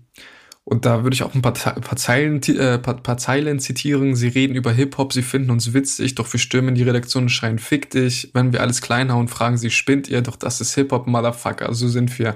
[0.64, 4.16] und da würde ich auch ein paar, paar, Zeilen, äh, paar, paar Zeilen zitieren.
[4.16, 7.58] Sie reden über Hip-Hop, sie finden uns witzig, doch wir stürmen die Redaktion und schreien
[7.58, 8.32] Fick dich.
[8.34, 10.22] Wenn wir alles klein hauen, fragen sie, spinnt ihr?
[10.22, 11.74] Doch das ist Hip-Hop, Motherfucker.
[11.74, 12.36] So sind wir.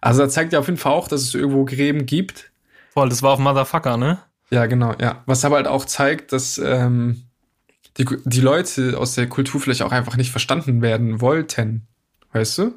[0.00, 2.50] Also da zeigt ja auf jeden Fall auch, dass es irgendwo Gräben gibt.
[2.94, 4.18] Voll, das war auf Motherfucker, ne?
[4.50, 5.22] Ja, genau, ja.
[5.26, 7.24] Was aber halt auch zeigt, dass ähm,
[7.98, 11.86] die, die Leute aus der Kultur vielleicht auch einfach nicht verstanden werden wollten.
[12.32, 12.72] Weißt du?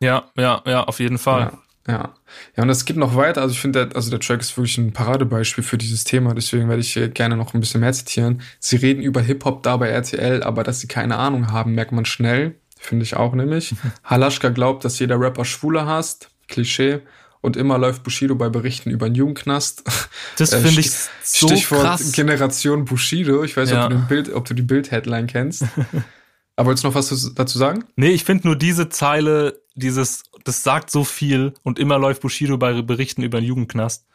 [0.00, 1.40] Ja, ja, ja, auf jeden Fall.
[1.40, 1.58] Ja.
[1.88, 2.14] Ja.
[2.56, 3.40] Ja, und es geht noch weiter.
[3.42, 6.34] Also ich finde, also der Track ist wirklich ein Paradebeispiel für dieses Thema.
[6.34, 8.42] Deswegen werde ich gerne noch ein bisschen mehr zitieren.
[8.60, 12.04] Sie reden über Hip-Hop da bei RTL, aber dass sie keine Ahnung haben, merkt man
[12.04, 12.56] schnell.
[12.78, 13.74] Finde ich auch nämlich.
[14.04, 16.30] Halaschka glaubt, dass jeder Rapper Schwule hasst.
[16.48, 17.00] Klischee.
[17.42, 19.82] Und immer läuft Bushido bei Berichten über einen Jugendknast.
[20.36, 20.90] Das äh, finde ich
[21.22, 22.12] so Stichwort krass.
[22.12, 23.42] Generation Bushido.
[23.44, 23.86] Ich weiß nicht, Ja.
[23.86, 25.64] ob, du Bild, ob du die Bild-Headline kennst.
[26.56, 27.84] Aber wolltest du noch was dazu sagen?
[27.96, 32.56] Nee, ich finde nur diese Zeile, dieses, das sagt so viel und immer läuft Bushido
[32.58, 34.06] bei Berichten über einen Jugendknast.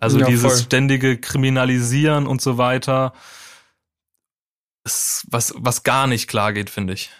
[0.00, 0.62] Also Ja, dieses voll.
[0.64, 3.14] ständige Kriminalisieren und so weiter,
[4.84, 7.10] ist was, was gar nicht klar geht, finde ich.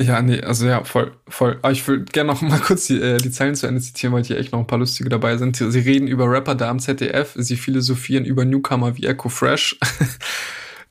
[0.00, 1.58] Ja, nee, also ja, voll, voll.
[1.62, 4.24] Aber ich würde gerne noch mal kurz die, äh, die Zeilen zu Ende zitieren, weil
[4.24, 5.56] hier echt noch ein paar lustige dabei sind.
[5.56, 9.78] Sie reden über Rapper da am ZDF, sie philosophieren über Newcomer wie Echo Fresh.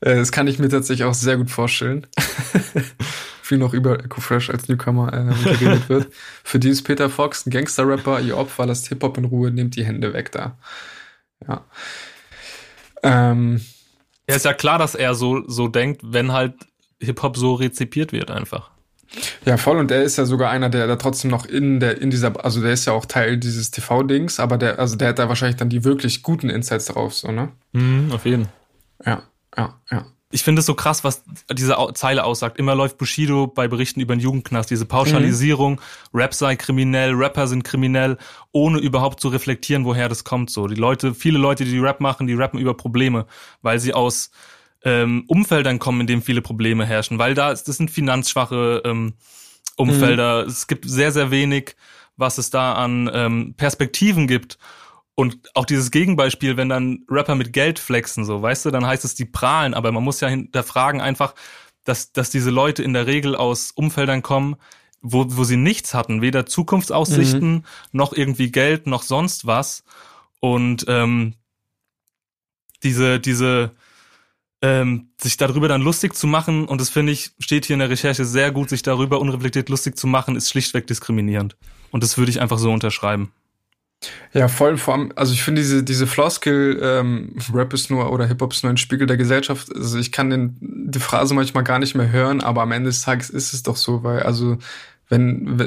[0.04, 2.08] Äh, das kann ich mir tatsächlich auch sehr gut vorstellen.
[3.42, 6.12] Viel noch über Echo Fresh als Newcomer äh, geredet wird.
[6.44, 9.84] Für die ist Peter Fox ein Gangster-Rapper, ihr Opfer, lasst Hip-Hop in Ruhe, nehmt die
[9.84, 10.56] Hände weg da.
[11.46, 11.64] Ja.
[13.02, 13.60] Ähm,
[14.28, 16.54] Ja, ist ja klar, dass er so, so denkt, wenn halt
[17.00, 18.70] Hip-Hop so rezipiert wird einfach.
[19.44, 19.76] Ja, voll.
[19.78, 22.62] Und er ist ja sogar einer, der da trotzdem noch in der, in dieser, also
[22.62, 25.68] der ist ja auch Teil dieses TV-Dings, aber der, also der hat da wahrscheinlich dann
[25.68, 27.50] die wirklich guten Insights drauf, so, ne?
[27.72, 28.48] Mhm, auf jeden.
[29.04, 29.22] Ja,
[29.56, 30.06] ja, ja.
[30.32, 32.58] Ich finde es so krass, was diese Zeile aussagt.
[32.58, 34.70] Immer läuft Bushido bei Berichten über den Jugendknast.
[34.70, 35.80] Diese Pauschalisierung,
[36.12, 38.16] Rap sei kriminell, Rapper sind kriminell,
[38.50, 40.50] ohne überhaupt zu reflektieren, woher das kommt.
[40.50, 43.26] So die Leute, viele Leute, die Rap machen, die rappen über Probleme,
[43.60, 44.30] weil sie aus
[44.84, 47.18] ähm, Umfeldern kommen, in denen viele Probleme herrschen.
[47.18, 49.14] Weil da das sind finanzschwache ähm,
[49.76, 50.46] Umfelder.
[50.46, 51.76] Es gibt sehr, sehr wenig,
[52.16, 54.58] was es da an ähm, Perspektiven gibt.
[55.14, 59.04] Und auch dieses Gegenbeispiel, wenn dann Rapper mit Geld flexen, so, weißt du, dann heißt
[59.04, 61.34] es, die prahlen, aber man muss ja hinterfragen einfach,
[61.84, 64.56] dass, dass diese Leute in der Regel aus Umfeldern kommen,
[65.02, 69.84] wo, wo sie nichts hatten, weder Zukunftsaussichten, noch irgendwie Geld, noch sonst was.
[70.40, 71.34] Und ähm,
[72.82, 73.72] diese, diese,
[74.62, 77.90] ähm, sich darüber dann lustig zu machen, und das finde ich, steht hier in der
[77.90, 81.56] Recherche sehr gut, sich darüber unreflektiert lustig zu machen, ist schlichtweg diskriminierend.
[81.90, 83.32] Und das würde ich einfach so unterschreiben.
[84.32, 88.26] Ja, voll, vor allem, also ich finde diese, diese Floskel, ähm, Rap ist nur oder
[88.26, 91.78] Hip-Hop ist nur ein Spiegel der Gesellschaft, also ich kann den, die Phrase manchmal gar
[91.78, 94.58] nicht mehr hören, aber am Ende des Tages ist es doch so, weil, also,
[95.08, 95.58] wenn,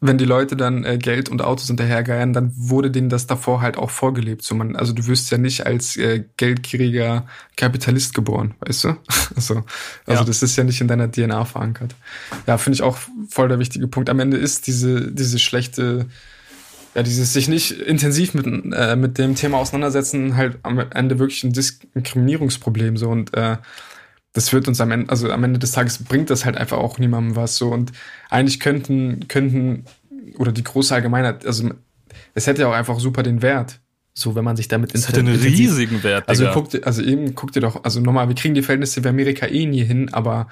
[0.00, 3.76] wenn, die Leute dann äh, Geld und Autos hinterhergeiern, dann wurde denen das davor halt
[3.76, 4.42] auch vorgelebt.
[4.42, 7.24] So man, also du wirst ja nicht als äh, geldgieriger
[7.56, 8.96] Kapitalist geboren, weißt du?
[9.36, 9.64] Also,
[10.06, 10.24] also Ja.
[10.24, 11.94] das ist ja nicht in deiner DNA verankert.
[12.46, 12.98] Ja, finde ich auch
[13.30, 14.10] voll der wichtige Punkt.
[14.10, 16.06] Am Ende ist diese, diese schlechte,
[16.94, 21.42] ja, dieses sich nicht intensiv mit, äh, mit dem Thema auseinandersetzen, halt am Ende wirklich
[21.44, 23.08] ein Diskriminierungsproblem so.
[23.08, 23.56] Und äh,
[24.32, 26.98] das wird uns am Ende, also am Ende des Tages bringt das halt einfach auch
[26.98, 27.68] niemandem was so.
[27.68, 27.92] Und
[28.30, 29.84] eigentlich könnten, könnten,
[30.38, 31.70] oder die große Allgemeinheit, also
[32.34, 33.80] es hätte ja auch einfach super den Wert,
[34.14, 37.34] so wenn man sich damit Das hätte einen riesigen Wert, also guck dir, also eben
[37.34, 40.48] guck dir doch, also nochmal, wir kriegen die Verhältnisse wie Amerika eh nie hin, aber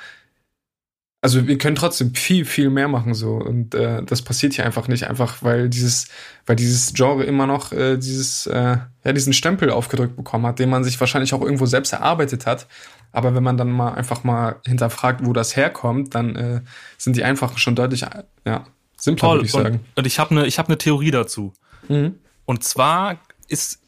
[1.22, 4.88] also wir können trotzdem viel, viel mehr machen so und äh, das passiert hier einfach
[4.88, 6.08] nicht, einfach weil dieses,
[6.46, 10.70] weil dieses Genre immer noch äh, dieses, äh, ja diesen Stempel aufgedrückt bekommen hat, den
[10.70, 12.66] man sich wahrscheinlich auch irgendwo selbst erarbeitet hat.
[13.12, 16.60] Aber wenn man dann mal einfach mal hinterfragt, wo das herkommt, dann äh,
[16.96, 18.06] sind die einfach schon deutlich,
[18.46, 18.64] ja,
[18.96, 19.36] simpler Toll.
[19.38, 19.74] würde ich sagen.
[19.74, 21.52] Und, und ich habe eine ich hab ne Theorie dazu.
[21.88, 22.14] Mhm.
[22.46, 23.80] Und zwar ist,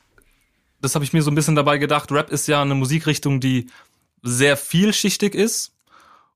[0.82, 3.70] das habe ich mir so ein bisschen dabei gedacht, Rap ist ja eine Musikrichtung, die
[4.22, 5.71] sehr vielschichtig ist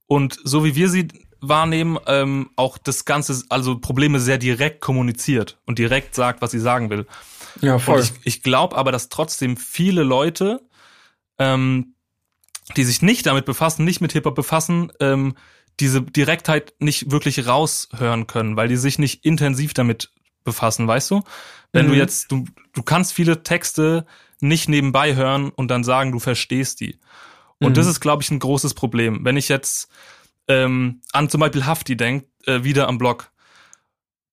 [0.07, 1.09] und so wie wir sie
[1.41, 6.59] wahrnehmen, ähm, auch das Ganze, also Probleme sehr direkt kommuniziert und direkt sagt, was sie
[6.61, 7.07] sagen will.
[7.61, 7.99] Ja, voll.
[7.99, 10.61] Und ich, ich glaube aber, dass trotzdem viele Leute,
[11.39, 11.95] ähm,
[12.77, 15.37] die sich nicht damit befassen, nicht mit Hip-Hop befassen, ähm,
[15.79, 20.11] diese Direktheit nicht wirklich raushören können, weil die sich nicht intensiv damit
[20.43, 21.23] befassen, weißt du?
[21.73, 21.91] Wenn Mhm.
[21.91, 24.07] du jetzt, du, du kannst viele Texte
[24.41, 26.99] nicht nebenbei hören und dann sagen, du verstehst die.
[27.61, 27.75] Und Mhm.
[27.75, 29.25] das ist, glaube ich, ein großes Problem.
[29.25, 29.89] Wenn ich jetzt
[30.49, 33.33] ähm, an zum Beispiel Hafti denke, äh, wieder am Blog.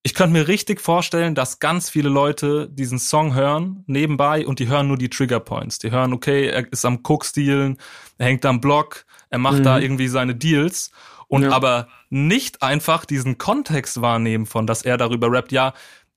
[0.05, 4.67] Ich könnte mir richtig vorstellen, dass ganz viele Leute diesen Song hören, nebenbei, und die
[4.67, 5.79] hören nur die Trigger Points.
[5.79, 7.77] Die hören, okay, er ist am Cook-Stealen,
[8.17, 9.63] er hängt am Block, er macht Mhm.
[9.63, 10.91] da irgendwie seine Deals
[11.29, 11.51] und Ja.
[11.51, 15.73] aber nicht einfach diesen Kontext wahrnehmen von, dass er darüber rappt, ja,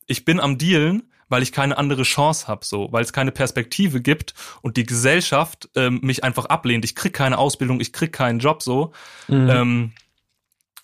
[0.09, 4.01] ich bin am Dealen, weil ich keine andere Chance habe, so, weil es keine Perspektive
[4.01, 6.85] gibt und die Gesellschaft ähm, mich einfach ablehnt.
[6.85, 8.93] Ich krieg keine Ausbildung, ich krieg keinen Job, so.
[9.29, 9.51] Mhm.
[9.51, 9.93] Ähm,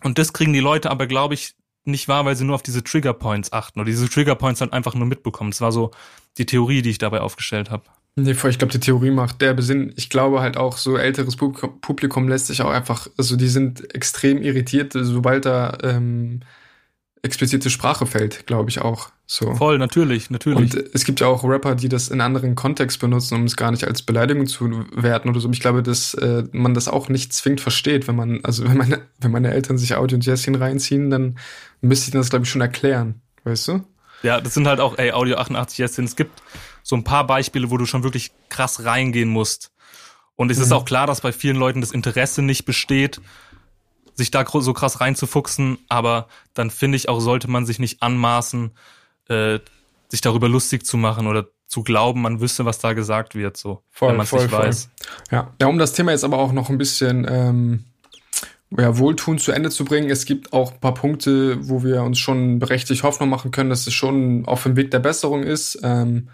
[0.03, 2.85] und das kriegen die Leute aber, glaube ich, nicht wahr, weil sie nur auf diese
[2.85, 5.51] Trigger Points achten oder diese Trigger Points dann einfach nur mitbekommen.
[5.51, 5.91] Das war so
[6.39, 7.85] die Theorie, die ich dabei aufgestellt habe.
[8.15, 9.93] Nee, ich glaube, die Theorie macht der Besinn.
[9.97, 14.43] Ich glaube halt auch, so älteres Publikum lässt sich auch einfach, also die sind extrem
[14.43, 16.41] irritiert, sobald da ähm,
[17.23, 19.11] explizite Sprache fällt, glaube ich auch.
[19.33, 19.55] So.
[19.55, 20.59] Voll, natürlich, natürlich.
[20.59, 23.71] Und es gibt ja auch Rapper, die das in anderen Kontext benutzen, um es gar
[23.71, 25.49] nicht als Beleidigung zu werten oder so.
[25.49, 29.01] Ich glaube, dass äh, man das auch nicht zwingend versteht, wenn man, also wenn meine,
[29.21, 31.39] wenn meine Eltern sich Audio und Jessin reinziehen, dann
[31.81, 33.85] müsste ich das, glaube ich, schon erklären, weißt du?
[34.23, 36.05] Ja, das sind halt auch, ey, Audio 88 Jessin.
[36.05, 36.43] Es gibt
[36.83, 39.73] so ein paar Beispiele, wo du schon wirklich krass reingehen musst.
[40.37, 40.65] Und es mhm.
[40.65, 43.23] ist auch klar, dass bei vielen Leuten das Interesse nicht besteht,
[44.13, 48.73] sich da so krass reinzufuchsen, aber dann finde ich auch, sollte man sich nicht anmaßen,
[49.29, 49.59] äh,
[50.09, 53.83] sich darüber lustig zu machen oder zu glauben, man wüsste, was da gesagt wird, so,
[53.91, 54.67] voll, wenn man es nicht voll.
[54.67, 54.91] weiß.
[55.31, 55.55] Ja.
[55.61, 57.85] ja, um das Thema jetzt aber auch noch ein bisschen ähm,
[58.79, 62.19] ja, wohltuend zu Ende zu bringen, es gibt auch ein paar Punkte, wo wir uns
[62.19, 65.81] schon berechtigt Hoffnung machen können, dass es schon auf dem Weg der Besserung ist.
[65.83, 66.29] Ähm,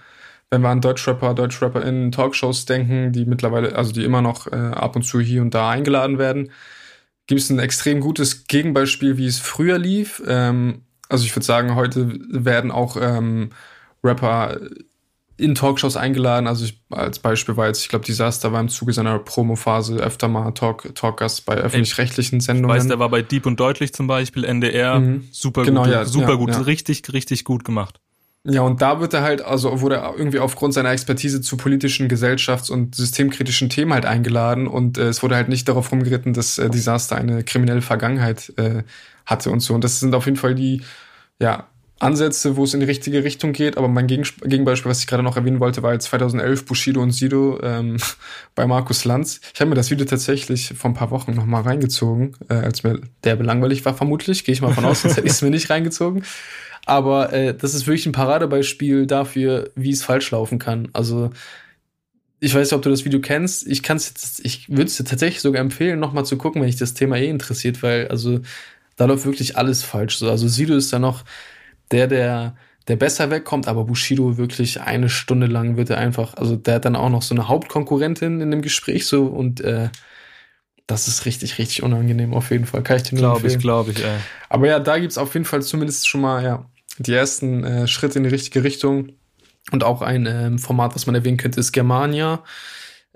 [0.51, 4.97] wenn wir an Deutschrapper, DeutschrapperInnen, Talkshows denken, die mittlerweile, also die immer noch äh, ab
[4.97, 6.51] und zu hier und da eingeladen werden,
[7.27, 10.23] gibt es ein extrem gutes Gegenbeispiel, wie es früher lief.
[10.27, 13.51] Ähm, also ich würde sagen, heute werden auch ähm,
[14.05, 14.59] Rapper
[15.39, 16.47] in Talkshows eingeladen.
[16.47, 20.29] Also ich, als Beispiel war jetzt, ich glaube, Disaster war im Zuge seiner Promophase öfter
[20.29, 22.77] mal Talk, Talkgast bei öffentlich-rechtlichen Sendungen.
[22.77, 24.99] Ich weiß, der war bei Deep und Deutlich zum Beispiel, NDR.
[24.99, 25.29] Mhm.
[25.31, 26.59] Super genau, gut, ja, super ja, gut, ja.
[26.59, 28.01] richtig, richtig gut gemacht.
[28.45, 32.09] Ja, und da wird er halt, also wurde er irgendwie aufgrund seiner Expertise zu politischen,
[32.09, 36.59] gesellschafts- und systemkritischen Themen halt eingeladen und äh, es wurde halt nicht darauf rumgeritten, dass
[36.59, 38.85] äh, Disaster eine kriminelle Vergangenheit äh,
[39.27, 39.75] hatte und so.
[39.75, 40.83] Und das sind auf jeden Fall die,
[41.41, 41.67] ja,
[42.01, 43.77] Ansätze, wo es in die richtige Richtung geht.
[43.77, 47.11] Aber mein Gegensp Gegenbeispiel, was ich gerade noch erwähnen wollte, war jetzt 2011 Bushido und
[47.11, 47.97] Sido ähm,
[48.55, 49.41] bei Markus Lanz.
[49.53, 52.85] Ich habe mir das Video tatsächlich vor ein paar Wochen noch mal reingezogen, äh, als
[52.85, 54.45] mir der belangweilig war vermutlich.
[54.45, 56.23] Gehe ich mal von aus, sonst hätte ich es mir nicht reingezogen.
[56.89, 60.89] Aber äh, das ist wirklich ein Paradebeispiel dafür, wie es falsch laufen kann.
[60.95, 61.31] Also
[62.41, 63.67] ich weiß nicht, ob du das Video kennst.
[63.67, 66.69] Ich kann es jetzt, ich würde es dir tatsächlich sogar empfehlen, nochmal zu gucken, wenn
[66.69, 68.41] dich das Thema eh interessiert, weil also
[68.97, 70.17] da läuft wirklich alles falsch.
[70.17, 71.25] So, also Sido ist da noch
[71.91, 76.57] der, der, der besser wegkommt, aber Bushido wirklich eine Stunde lang wird er einfach, also
[76.57, 79.91] der hat dann auch noch so eine Hauptkonkurrentin in dem Gespräch so und äh,
[80.87, 82.83] das ist richtig, richtig unangenehm auf jeden Fall.
[82.83, 84.17] Kann ich dir nur Glaube ich, glaube ich, ey.
[84.49, 86.65] Aber ja, da gibt's auf jeden Fall zumindest schon mal, ja,
[86.99, 89.13] die ersten äh, Schritte in die richtige Richtung.
[89.71, 92.43] Und auch ein ähm, Format, was man erwähnen könnte, ist Germania.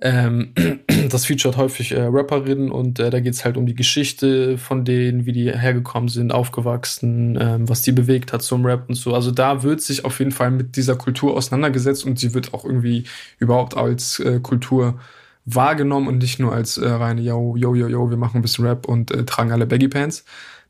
[0.01, 0.53] Ähm,
[1.11, 5.27] das featuret häufig äh, Rapperinnen und äh, da geht's halt um die Geschichte von denen,
[5.27, 9.15] wie die hergekommen sind, aufgewachsen, ähm, was die bewegt hat zum Rap und so.
[9.15, 12.65] Also da wird sich auf jeden Fall mit dieser Kultur auseinandergesetzt und sie wird auch
[12.65, 13.05] irgendwie
[13.39, 14.99] überhaupt als äh, Kultur
[15.45, 18.67] wahrgenommen und nicht nur als äh, reine Yo, yo, yo, yo, wir machen ein bisschen
[18.67, 20.25] Rap und äh, tragen alle Baggy Pants.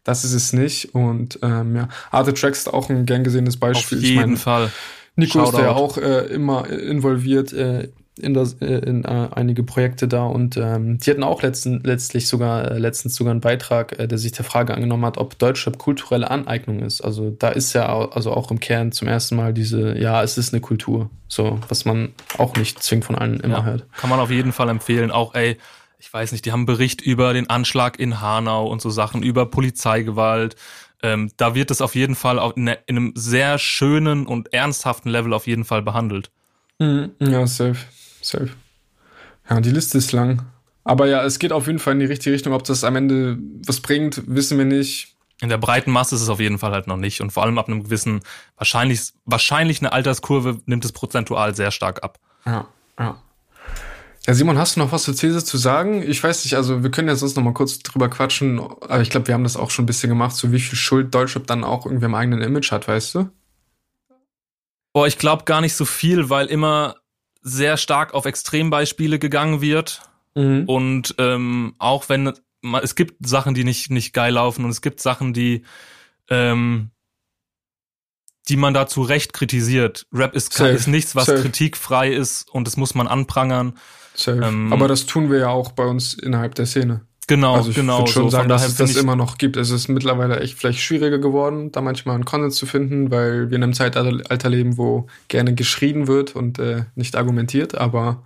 [0.05, 0.95] Das ist es nicht.
[0.95, 3.99] Und ähm, ja, Arte Tracks ist auch ein gern gesehenes Beispiel.
[3.99, 4.71] Auf jeden ich mein, Fall.
[5.17, 5.57] Nico Shoutout.
[5.57, 7.89] ist ja auch äh, immer involviert äh,
[8.19, 12.29] in, das, äh, in äh, einige Projekte da und ähm, die hatten auch letzten, letztlich
[12.29, 15.79] sogar äh, letztens sogar einen Beitrag, äh, der sich der Frage angenommen hat, ob Deutschrap
[15.79, 17.01] kulturelle Aneignung ist.
[17.01, 20.37] Also da ist ja auch, also auch im Kern zum ersten Mal diese, ja, es
[20.37, 23.87] ist eine Kultur, so was man auch nicht zwingend von allen immer ja, hört.
[23.97, 25.11] Kann man auf jeden Fall empfehlen.
[25.11, 25.57] Auch ey,
[26.03, 29.23] ich weiß nicht, die haben einen Bericht über den Anschlag in Hanau und so Sachen,
[29.23, 30.57] über Polizeigewalt.
[31.01, 35.09] Ähm, da wird es auf jeden Fall auch in, in einem sehr schönen und ernsthaften
[35.09, 36.33] Level auf jeden Fall behandelt.
[36.81, 37.13] Mhm.
[37.21, 37.79] Ja, safe.
[38.21, 38.51] Safe.
[39.49, 40.43] Ja, die Liste ist lang.
[40.83, 42.53] Aber ja, es geht auf jeden Fall in die richtige Richtung.
[42.53, 45.15] Ob das am Ende was bringt, wissen wir nicht.
[45.41, 47.21] In der breiten Masse ist es auf jeden Fall halt noch nicht.
[47.21, 48.23] Und vor allem ab einem gewissen,
[48.57, 52.19] wahrscheinlich, wahrscheinlich eine Alterskurve nimmt es prozentual sehr stark ab.
[52.45, 52.67] Ja,
[52.99, 53.23] ja.
[54.27, 56.03] Ja, Simon, hast du noch was zur These zu sagen?
[56.09, 59.11] Ich weiß nicht, also wir können jetzt sonst noch mal kurz drüber quatschen, aber ich
[59.11, 61.65] glaube, wir haben das auch schon ein bisschen gemacht, so wie viel Schuld Deutschland dann
[61.65, 63.31] auch irgendwie im eigenen Image hat, weißt du?
[64.93, 66.97] Boah, ich glaube gar nicht so viel, weil immer
[67.41, 70.03] sehr stark auf Extrembeispiele gegangen wird.
[70.35, 70.65] Mhm.
[70.67, 72.33] Und ähm, auch wenn
[72.83, 75.65] es gibt Sachen, die nicht, nicht geil laufen und es gibt Sachen, die,
[76.29, 76.91] ähm,
[78.49, 80.07] die man da zu Recht kritisiert.
[80.13, 80.71] Rap ist, Safe.
[80.71, 81.43] ist nichts, was Safe.
[81.43, 83.79] kritikfrei ist und das muss man anprangern.
[84.27, 87.03] Ähm, Aber das tun wir ja auch bei uns innerhalb der Szene.
[87.29, 88.01] Genau, also ich genau.
[88.01, 89.57] würde schon so, sagen, dass es das immer noch gibt.
[89.57, 93.57] Es ist mittlerweile echt vielleicht schwieriger geworden, da manchmal einen Konsens zu finden, weil wir
[93.57, 98.23] in einem Zeitalter leben, wo gerne geschrien wird und äh, nicht argumentiert, aber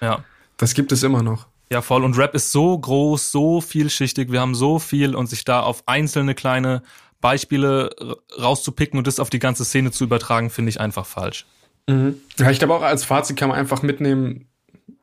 [0.00, 0.22] ja.
[0.58, 1.46] das gibt es immer noch.
[1.72, 2.04] Ja, voll.
[2.04, 5.82] Und Rap ist so groß, so vielschichtig, wir haben so viel und sich da auf
[5.86, 6.82] einzelne kleine
[7.22, 7.90] Beispiele
[8.38, 11.46] rauszupicken und das auf die ganze Szene zu übertragen, finde ich einfach falsch.
[11.88, 12.16] Mhm.
[12.38, 14.46] Ja, ich glaube auch als Fazit kann man einfach mitnehmen,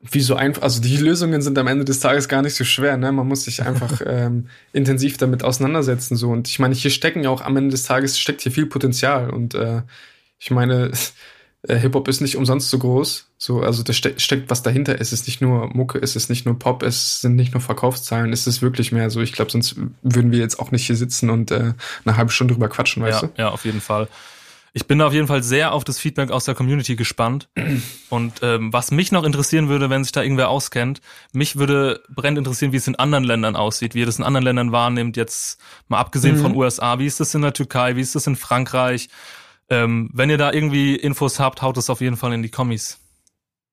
[0.02, 2.96] wie so einfach, also die Lösungen sind am Ende des Tages gar nicht so schwer,
[2.96, 3.12] ne?
[3.12, 6.16] Man muss sich einfach ähm, intensiv damit auseinandersetzen.
[6.16, 8.66] so Und ich meine, hier stecken ja auch am Ende des Tages steckt hier viel
[8.66, 9.30] Potenzial.
[9.30, 9.82] Und äh,
[10.40, 10.90] ich meine,
[11.68, 13.28] äh, Hip-Hop ist nicht umsonst so groß.
[13.38, 15.00] So, also da ste steckt was dahinter.
[15.00, 18.32] Es ist nicht nur Mucke, es ist nicht nur Pop, es sind nicht nur Verkaufszahlen,
[18.32, 19.20] es ist wirklich mehr so.
[19.20, 22.54] Ich glaube, sonst würden wir jetzt auch nicht hier sitzen und äh, eine halbe Stunde
[22.54, 23.34] drüber quatschen, weißt ja, du?
[23.40, 24.08] Ja, auf jeden Fall.
[24.74, 27.48] Ich bin da auf jeden Fall sehr auf das Feedback aus der Community gespannt.
[28.08, 31.00] Und ähm, was mich noch interessieren würde, wenn sich da irgendwer auskennt,
[31.32, 34.44] mich würde brennend interessieren, wie es in anderen Ländern aussieht, wie ihr das in anderen
[34.44, 36.42] Ländern wahrnehmt, jetzt mal abgesehen mhm.
[36.42, 39.08] von USA, wie ist das in der Türkei, wie ist das in Frankreich?
[39.68, 42.98] Ähm, wenn ihr da irgendwie Infos habt, haut es auf jeden Fall in die Kommis.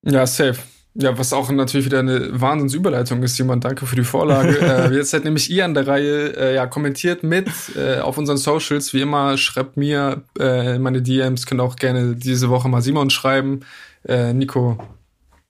[0.04, 0.60] Ja, safe.
[0.96, 3.64] Ja, was auch natürlich wieder eine Wahnsinnsüberleitung ist, jemand.
[3.64, 4.60] Danke für die Vorlage.
[4.62, 6.36] äh, jetzt seid nämlich ihr an der Reihe.
[6.36, 8.94] Äh, ja, kommentiert mit äh, auf unseren Socials.
[8.94, 11.46] Wie immer, schreibt mir äh, meine DMs.
[11.46, 13.62] Könnt auch gerne diese Woche mal Simon schreiben.
[14.04, 14.78] Äh, Nico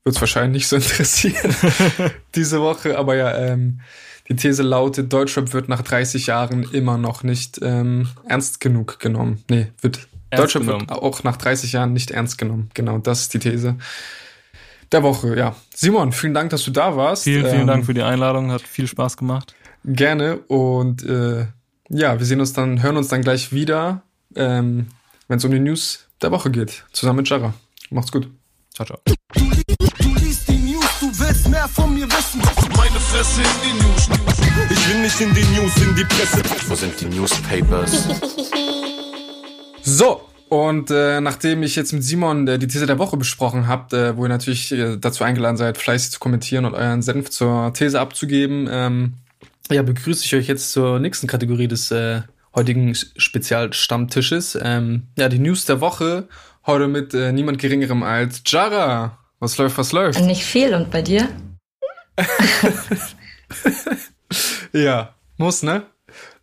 [0.03, 1.55] wird es wahrscheinlich nicht so interessieren
[2.35, 2.97] diese Woche.
[2.97, 3.79] Aber ja, ähm,
[4.27, 9.43] die These lautet, Deutschrap wird nach 30 Jahren immer noch nicht ähm, ernst genug genommen.
[9.49, 10.89] Nee, wird ernst Deutschrap genommen.
[10.89, 12.69] wird auch nach 30 Jahren nicht ernst genommen.
[12.73, 13.77] Genau, das ist die These
[14.91, 15.55] der Woche, ja.
[15.73, 17.23] Simon, vielen Dank, dass du da warst.
[17.23, 19.55] Vielen, vielen ähm, Dank für die Einladung, hat viel Spaß gemacht.
[19.85, 21.47] Gerne und äh,
[21.89, 24.01] ja, wir sehen uns dann, hören uns dann gleich wieder,
[24.35, 24.87] ähm,
[25.27, 27.53] wenn es um die News der Woche geht, zusammen mit Jara.
[27.89, 28.29] Macht's gut.
[28.73, 28.99] Ciao, ciao.
[29.05, 32.41] Du, du liest die News, du willst mehr von mir wissen.
[32.75, 34.09] Meine Fresse in die News.
[34.69, 36.41] Ich will nicht in die News, in die Presse.
[36.67, 38.07] Wo sind die Newspapers?
[39.81, 43.95] So, und äh, nachdem ich jetzt mit Simon äh, die These der Woche besprochen habe,
[43.95, 47.73] äh, wo ihr natürlich äh, dazu eingeladen seid, fleißig zu kommentieren und euren Senf zur
[47.73, 49.13] These abzugeben, ähm,
[49.71, 52.21] ja, begrüße ich euch jetzt zur nächsten Kategorie des äh,
[52.55, 54.57] heutigen Spezialstammtisches.
[54.61, 56.27] Ähm, ja, die News der Woche
[56.65, 59.19] heute mit äh, niemand geringerem als Jara.
[59.39, 60.19] Was läuft, was läuft?
[60.21, 61.29] Nicht viel und bei dir?
[64.73, 65.83] ja, muss, ne?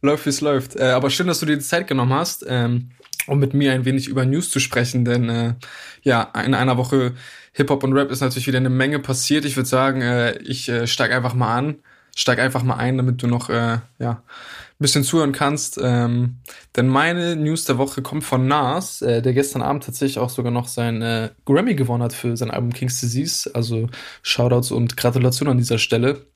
[0.01, 0.77] Läuft, wie es läuft.
[0.77, 2.45] Äh, aber schön, dass du dir die Zeit genommen hast.
[2.49, 2.91] Ähm,
[3.27, 5.55] um mit mir ein wenig über News zu sprechen, denn äh,
[6.03, 7.15] ja, in einer Woche
[7.53, 9.45] Hip-Hop und Rap ist natürlich wieder eine Menge passiert.
[9.45, 11.77] Ich würde sagen, äh, ich äh, steig einfach mal an,
[12.15, 14.11] steig einfach mal ein, damit du noch äh, ja,
[14.79, 15.81] ein bisschen zuhören kannst.
[15.83, 16.37] Ähm,
[16.77, 20.53] denn meine News der Woche kommt von Nas, äh, der gestern Abend tatsächlich auch sogar
[20.53, 23.51] noch sein äh, Grammy gewonnen hat für sein Album King's Disease.
[23.55, 23.89] Also
[24.23, 26.27] Shoutouts und Gratulation an dieser Stelle.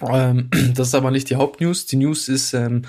[0.00, 1.84] Ähm, das ist aber nicht die Hauptnews.
[1.84, 2.82] Die News ist, ähm,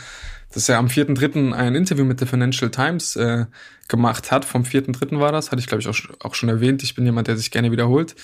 [0.54, 1.52] dass er am 4.3.
[1.52, 3.46] ein Interview mit der Financial Times äh,
[3.88, 4.46] gemacht hat.
[4.46, 5.20] Vom 4.3.
[5.20, 6.84] war das, hatte ich glaube ich auch, auch schon erwähnt.
[6.84, 8.16] Ich bin jemand, der sich gerne wiederholt.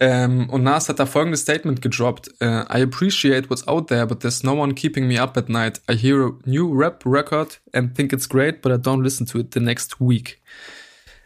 [0.00, 2.28] Ähm, und Nas hat da folgendes Statement gedroppt.
[2.40, 5.80] Uh, I appreciate what's out there, but there's no one keeping me up at night.
[5.88, 9.38] I hear a new rap record and think it's great, but I don't listen to
[9.38, 10.42] it the next week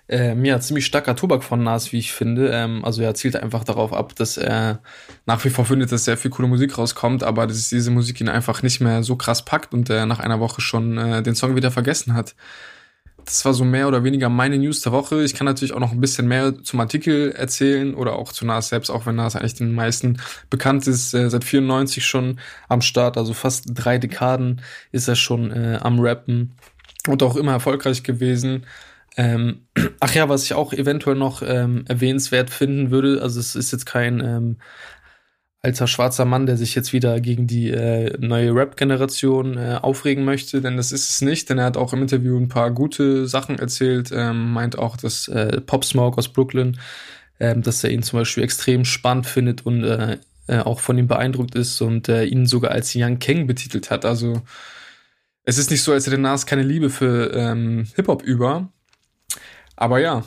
[0.08, 2.50] ähm, ja, ziemlich starker Tobak von Nas, wie ich finde.
[2.50, 4.80] Ähm, also er zielt einfach darauf ab, dass er
[5.26, 8.28] nach wie vor findet, dass sehr viel coole Musik rauskommt, aber dass diese Musik ihn
[8.28, 11.56] einfach nicht mehr so krass packt und er nach einer Woche schon äh, den Song
[11.56, 12.34] wieder vergessen hat.
[13.28, 15.22] Das war so mehr oder weniger meine News der Woche.
[15.22, 18.70] Ich kann natürlich auch noch ein bisschen mehr zum Artikel erzählen oder auch zu Nas
[18.70, 20.16] selbst, auch wenn Nas eigentlich den meisten
[20.48, 21.12] bekannt ist.
[21.12, 26.00] Äh, seit 94 schon am Start, also fast drei Dekaden ist er schon äh, am
[26.00, 26.54] Rappen
[27.06, 28.64] und auch immer erfolgreich gewesen.
[29.16, 29.66] Ähm,
[30.00, 33.86] ach ja, was ich auch eventuell noch ähm, erwähnenswert finden würde, also es ist jetzt
[33.86, 34.56] kein ähm,
[35.60, 40.60] alter schwarzer Mann, der sich jetzt wieder gegen die äh, neue Rap-Generation äh, aufregen möchte,
[40.60, 43.58] denn das ist es nicht, denn er hat auch im Interview ein paar gute Sachen
[43.58, 46.78] erzählt, ähm, meint auch, dass äh, Pop Smoke aus Brooklyn,
[47.40, 51.08] ähm, dass er ihn zum Beispiel extrem spannend findet und äh, äh, auch von ihm
[51.08, 54.04] beeindruckt ist und äh, ihn sogar als Young King betitelt hat.
[54.04, 54.42] Also
[55.44, 58.72] es ist nicht so, als hätte Nas keine Liebe für ähm, Hip-Hop über,
[59.78, 60.24] aber ja,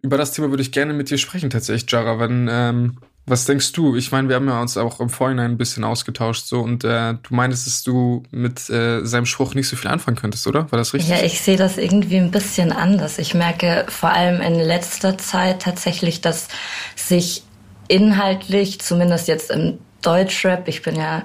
[0.00, 2.18] über das Thema würde ich gerne mit dir sprechen, tatsächlich, Jara.
[2.18, 3.94] Wenn, ähm, was denkst du?
[3.96, 7.14] Ich meine, wir haben ja uns auch im Vorhinein ein bisschen ausgetauscht, so und äh,
[7.14, 10.70] du meintest, dass du mit äh, seinem Spruch nicht so viel anfangen könntest, oder?
[10.72, 11.10] War das richtig?
[11.10, 13.18] Ja, ich sehe das irgendwie ein bisschen anders.
[13.18, 16.48] Ich merke vor allem in letzter Zeit tatsächlich, dass
[16.96, 17.42] sich
[17.88, 21.22] inhaltlich, zumindest jetzt im Deutschrap, ich bin ja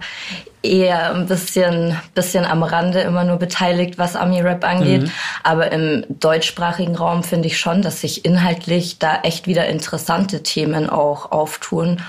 [0.64, 5.04] eher ein bisschen, bisschen am Rande immer nur beteiligt, was Ami-Rap angeht.
[5.04, 5.12] Mhm.
[5.44, 10.90] Aber im deutschsprachigen Raum finde ich schon, dass sich inhaltlich da echt wieder interessante Themen
[10.90, 12.02] auch auftun.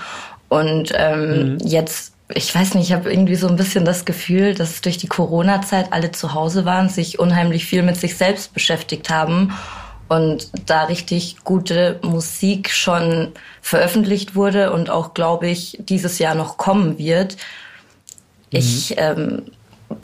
[0.47, 1.57] Und ähm, mhm.
[1.63, 5.07] jetzt ich weiß nicht, ich habe irgendwie so ein bisschen das Gefühl, dass durch die
[5.07, 9.53] Corona-Zeit alle zu Hause waren, sich unheimlich viel mit sich selbst beschäftigt haben
[10.07, 13.31] und da richtig gute Musik schon
[13.61, 17.37] veröffentlicht wurde und auch, glaube ich, dieses Jahr noch kommen wird.
[18.51, 18.95] Ich mhm.
[18.97, 19.41] ähm,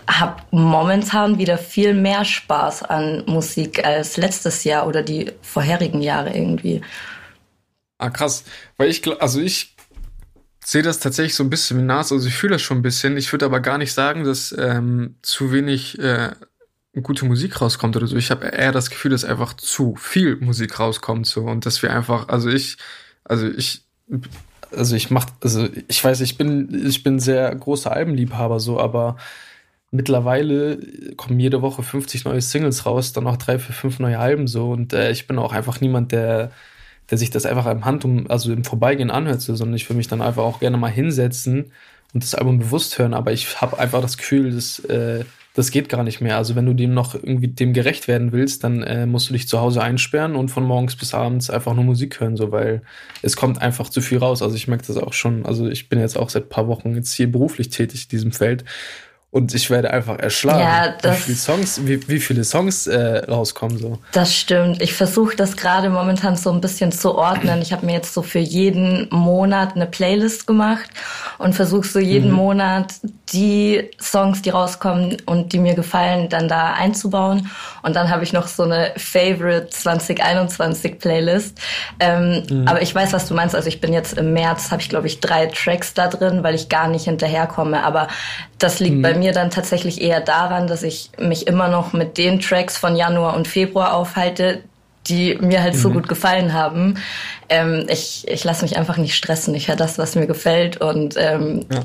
[0.08, 6.34] habe momentan wieder viel mehr Spaß an Musik als letztes Jahr oder die vorherigen Jahre
[6.34, 6.82] irgendwie.
[7.97, 8.43] Ah, krass.
[8.78, 9.76] Weil ich, also ich
[10.64, 13.18] sehe das tatsächlich so ein bisschen wie Nas, also ich fühle das schon ein bisschen.
[13.18, 16.32] Ich würde aber gar nicht sagen, dass ähm, zu wenig äh,
[17.02, 18.18] gute Musik rauskommt oder so.
[18.18, 21.94] Ich habe eher das Gefühl, dass einfach zu viel Musik rauskommt so und dass wir
[21.94, 22.78] einfach, also ich,
[23.24, 23.84] also ich,
[24.76, 29.18] also ich mach, also ich weiß, ich bin, ich bin sehr großer Albenliebhaber so, aber
[29.92, 30.80] mittlerweile
[31.16, 34.72] kommen jede Woche 50 neue Singles raus, dann noch drei, vier, fünf neue Alben so
[34.72, 36.52] und äh, ich bin auch einfach niemand, der
[37.12, 39.98] der sich das einfach im Hand um, also im Vorbeigehen anhört, so, sondern ich will
[39.98, 41.74] mich dann einfach auch gerne mal hinsetzen
[42.14, 45.89] und das Album bewusst hören, aber ich habe einfach das Gefühl, dass äh, das geht
[45.89, 46.38] gar nicht mehr.
[46.38, 49.47] Also wenn du dem noch irgendwie dem gerecht werden willst, dann äh, musst du dich
[49.49, 52.82] zu Hause einsperren und von morgens bis abends einfach nur Musik hören, so weil
[53.22, 54.41] es kommt einfach zu viel raus.
[54.41, 55.45] Also ich merke das auch schon.
[55.45, 58.64] Also ich bin jetzt auch seit paar Wochen jetzt hier beruflich tätig in diesem Feld
[59.30, 63.18] und ich werde einfach erschlagen, Ja, das- wie viele Songs, wie, wie viele Songs äh,
[63.30, 63.97] rauskommen so.
[64.12, 64.82] Das stimmt.
[64.82, 67.62] Ich versuche das gerade momentan so ein bisschen zu ordnen.
[67.62, 70.89] Ich habe mir jetzt so für jeden Monat eine Playlist gemacht
[71.38, 72.95] und versuche so jeden Monat
[73.32, 77.50] die Songs, die rauskommen und die mir gefallen, dann da einzubauen.
[77.82, 81.58] Und dann habe ich noch so eine Favorite 2021 Playlist.
[82.00, 83.56] Ähm, Aber ich weiß, was du meinst.
[83.56, 86.56] Also ich bin jetzt im März, habe ich glaube ich drei Tracks da drin, weil
[86.56, 87.84] ich gar nicht hinterherkomme.
[87.84, 88.08] Aber
[88.60, 92.40] das liegt bei mir dann tatsächlich eher daran, dass ich mich immer noch mit den
[92.40, 94.62] Tracks von Januar und Februar aufhalte,
[95.08, 96.96] die mir halt so gut gefallen haben.
[97.50, 99.56] Ähm, ich ich lasse mich einfach nicht stressen.
[99.56, 100.78] Ich höre das, was mir gefällt.
[100.78, 101.82] Und ähm, ja.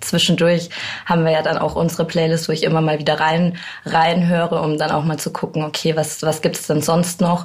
[0.00, 0.70] Zwischendurch
[1.06, 4.78] haben wir ja dann auch unsere Playlist, wo ich immer mal wieder rein reinhöre, um
[4.78, 7.44] dann auch mal zu gucken, okay, was was gibt's denn sonst noch?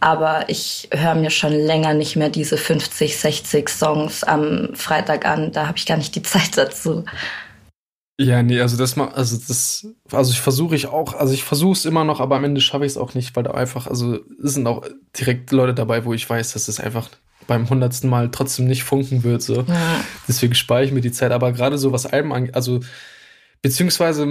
[0.00, 5.52] Aber ich höre mir schon länger nicht mehr diese 50, 60 Songs am Freitag an.
[5.52, 7.04] Da habe ich gar nicht die Zeit dazu.
[8.18, 11.72] Ja, nee, also das mal, also das, also ich versuche ich auch, also ich versuche
[11.72, 14.18] es immer noch, aber am Ende schaffe ich es auch nicht, weil da einfach, also
[14.44, 14.84] es sind auch
[15.18, 17.08] direkt Leute dabei, wo ich weiß, dass es einfach
[17.46, 19.62] beim hundertsten Mal trotzdem nicht funken wird, so.
[19.62, 20.04] Ja.
[20.28, 22.80] Deswegen spare ich mir die Zeit, aber gerade so was Alben angeht, also,
[23.62, 24.26] beziehungsweise,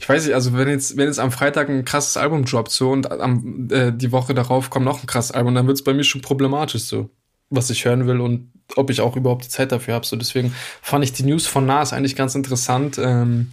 [0.00, 2.90] ich weiß nicht, also wenn jetzt, wenn jetzt am Freitag ein krasses Album droppt, so,
[2.90, 5.94] und am, äh, die Woche darauf kommt noch ein krasses Album, dann wird es bei
[5.94, 7.10] mir schon problematisch, so,
[7.50, 10.54] was ich hören will und ob ich auch überhaupt die Zeit dafür habe, so, deswegen
[10.82, 13.52] fand ich die News von Nas eigentlich ganz interessant, ähm,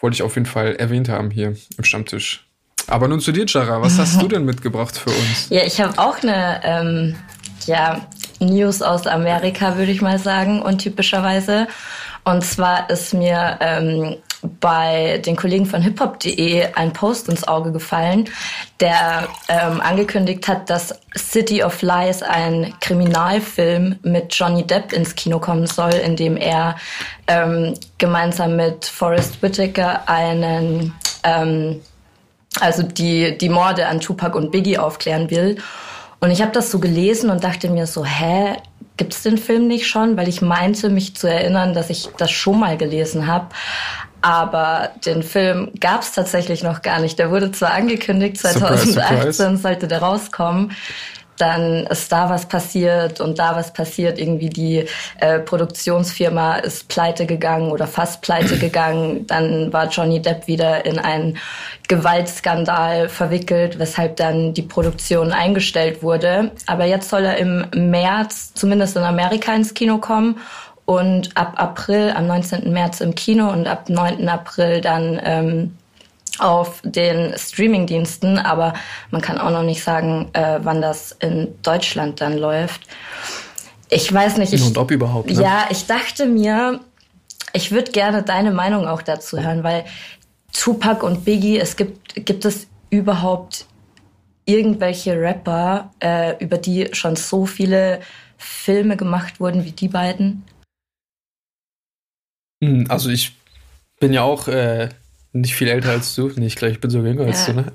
[0.00, 2.46] wollte ich auf jeden Fall erwähnt haben hier im Stammtisch.
[2.86, 5.48] Aber nun zu dir, Jara, was hast du denn mitgebracht für uns?
[5.48, 7.16] Ja, ich habe auch eine ähm,
[7.66, 8.06] ja,
[8.38, 11.66] News aus Amerika, würde ich mal sagen, untypischerweise.
[12.24, 14.16] Und zwar ist mir ähm,
[14.60, 18.28] bei den Kollegen von hiphop.de ein Post ins Auge gefallen,
[18.80, 25.38] der ähm, angekündigt hat, dass City of Lies ein Kriminalfilm mit Johnny Depp ins Kino
[25.38, 26.76] kommen soll, in dem er
[27.26, 31.80] ähm, gemeinsam mit Forrest Whitaker einen ähm,
[32.58, 35.58] also die, die Morde an Tupac und Biggie aufklären will.
[36.20, 38.56] Und ich habe das so gelesen und dachte mir so, hä,
[38.96, 40.16] gibt's den Film nicht schon?
[40.16, 43.46] Weil ich meinte, mich zu erinnern, dass ich das schon mal gelesen habe.
[44.22, 47.18] Aber den Film gab's tatsächlich noch gar nicht.
[47.18, 49.56] Der wurde zwar angekündigt, Surprise, 2018 surprise.
[49.56, 50.72] sollte der rauskommen.
[51.40, 54.18] Dann ist da was passiert und da was passiert.
[54.18, 54.86] Irgendwie die
[55.18, 59.26] äh, Produktionsfirma ist pleite gegangen oder fast pleite gegangen.
[59.26, 61.38] Dann war Johnny Depp wieder in einen
[61.88, 66.52] Gewaltskandal verwickelt, weshalb dann die Produktion eingestellt wurde.
[66.66, 70.36] Aber jetzt soll er im März zumindest in Amerika ins Kino kommen
[70.90, 72.72] und ab April, am 19.
[72.72, 74.28] März im Kino und ab 9.
[74.28, 75.76] April dann ähm,
[76.40, 78.74] auf den Streamingdiensten, aber
[79.10, 82.82] man kann auch noch nicht sagen, äh, wann das in Deutschland dann läuft.
[83.88, 84.52] Ich weiß nicht.
[84.52, 85.40] Ich, Und ob überhaupt, ne?
[85.42, 86.80] Ja, ich dachte mir,
[87.52, 89.84] ich würde gerne deine Meinung auch dazu hören, weil
[90.52, 93.66] Tupac und Biggie, es gibt, gibt es überhaupt
[94.44, 98.00] irgendwelche Rapper, äh, über die schon so viele
[98.36, 100.44] Filme gemacht wurden wie die beiden?
[102.62, 103.32] Hm, Also ich
[104.00, 104.88] bin ja auch äh,
[105.32, 106.30] nicht viel älter als du.
[106.36, 107.52] Nee, ich glaube, ich bin sogar jünger als Ja.
[107.52, 107.72] du, ne?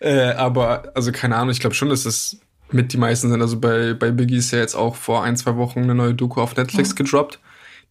[0.00, 2.38] äh, aber, also keine Ahnung, ich glaube schon, dass es
[2.70, 3.40] mit die meisten sind.
[3.40, 6.40] Also bei, bei Biggie ist ja jetzt auch vor ein, zwei Wochen eine neue Doku
[6.40, 7.38] auf Netflix gedroppt.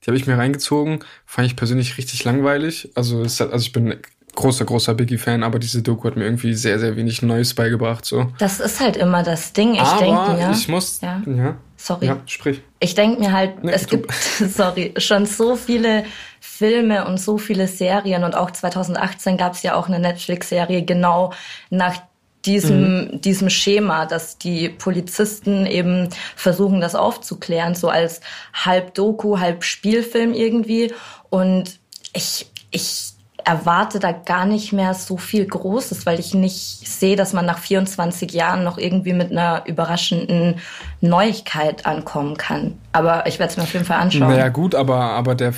[0.03, 0.99] Die habe ich mir reingezogen.
[1.25, 2.91] Fand ich persönlich richtig langweilig.
[2.93, 3.95] Also, es hat, also ich bin
[4.35, 8.03] großer, großer Biggie-Fan, aber diese Doku hat mir irgendwie sehr, sehr wenig Neues beigebracht.
[8.03, 8.31] So.
[8.37, 9.75] Das ist halt immer das Ding.
[9.75, 10.51] Ich denke mir.
[10.51, 10.99] ich muss.
[11.01, 11.21] Ja.
[11.25, 11.55] ja.
[11.83, 12.05] Sorry.
[12.05, 12.61] Ja, sprich.
[12.79, 16.05] Ich denke mir halt, Nee, es gibt, sorry, schon so viele
[16.39, 21.33] Filme und so viele Serien und auch 2018 gab es ja auch eine Netflix-Serie genau
[21.69, 21.97] nach
[22.45, 26.07] diesem, diesem Schema, dass die Polizisten eben
[26.37, 28.21] versuchen, das aufzuklären, so als
[28.53, 30.93] halb Doku, halb Spielfilm irgendwie.
[31.29, 31.79] Und
[32.13, 33.13] ich, ich
[33.45, 37.59] erwarte da gar nicht mehr so viel Großes, weil ich nicht sehe, dass man nach
[37.59, 40.61] 24 Jahren noch irgendwie mit einer überraschenden
[41.03, 42.79] Neuigkeit ankommen kann.
[42.93, 44.29] Aber ich werde es mir auf jeden Fall anschauen.
[44.29, 45.53] Naja, gut, aber, aber der,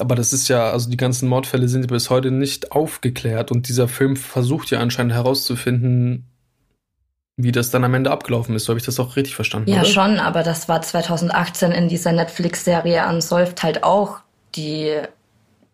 [0.00, 3.86] aber das ist ja, also die ganzen Mordfälle sind bis heute nicht aufgeklärt und dieser
[3.86, 6.26] Film versucht ja anscheinend herauszufinden,
[7.36, 8.64] wie das dann am Ende abgelaufen ist.
[8.64, 9.70] So habe ich das auch richtig verstanden.
[9.70, 9.88] Ja, oder?
[9.88, 14.18] schon, aber das war 2018 in dieser Netflix-Serie Unsolved halt auch
[14.56, 14.96] die,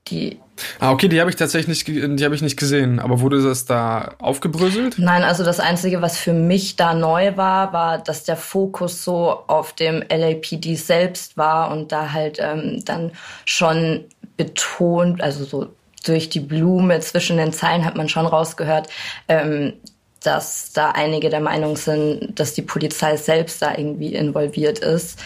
[0.08, 0.38] die.
[0.78, 3.00] Ah, okay, die habe ich tatsächlich nicht, die habe ich nicht gesehen.
[3.00, 4.98] Aber wurde das da aufgebröselt?
[4.98, 9.42] Nein, also das Einzige, was für mich da neu war, war, dass der Fokus so
[9.46, 13.12] auf dem LAPD selbst war und da halt ähm, dann
[13.44, 14.04] schon
[14.36, 15.68] betont, also so
[16.04, 18.88] durch die Blume zwischen den Zeilen hat man schon rausgehört,
[19.28, 19.74] ähm,
[20.22, 25.18] dass da einige der Meinung sind, dass die Polizei selbst da irgendwie involviert ist.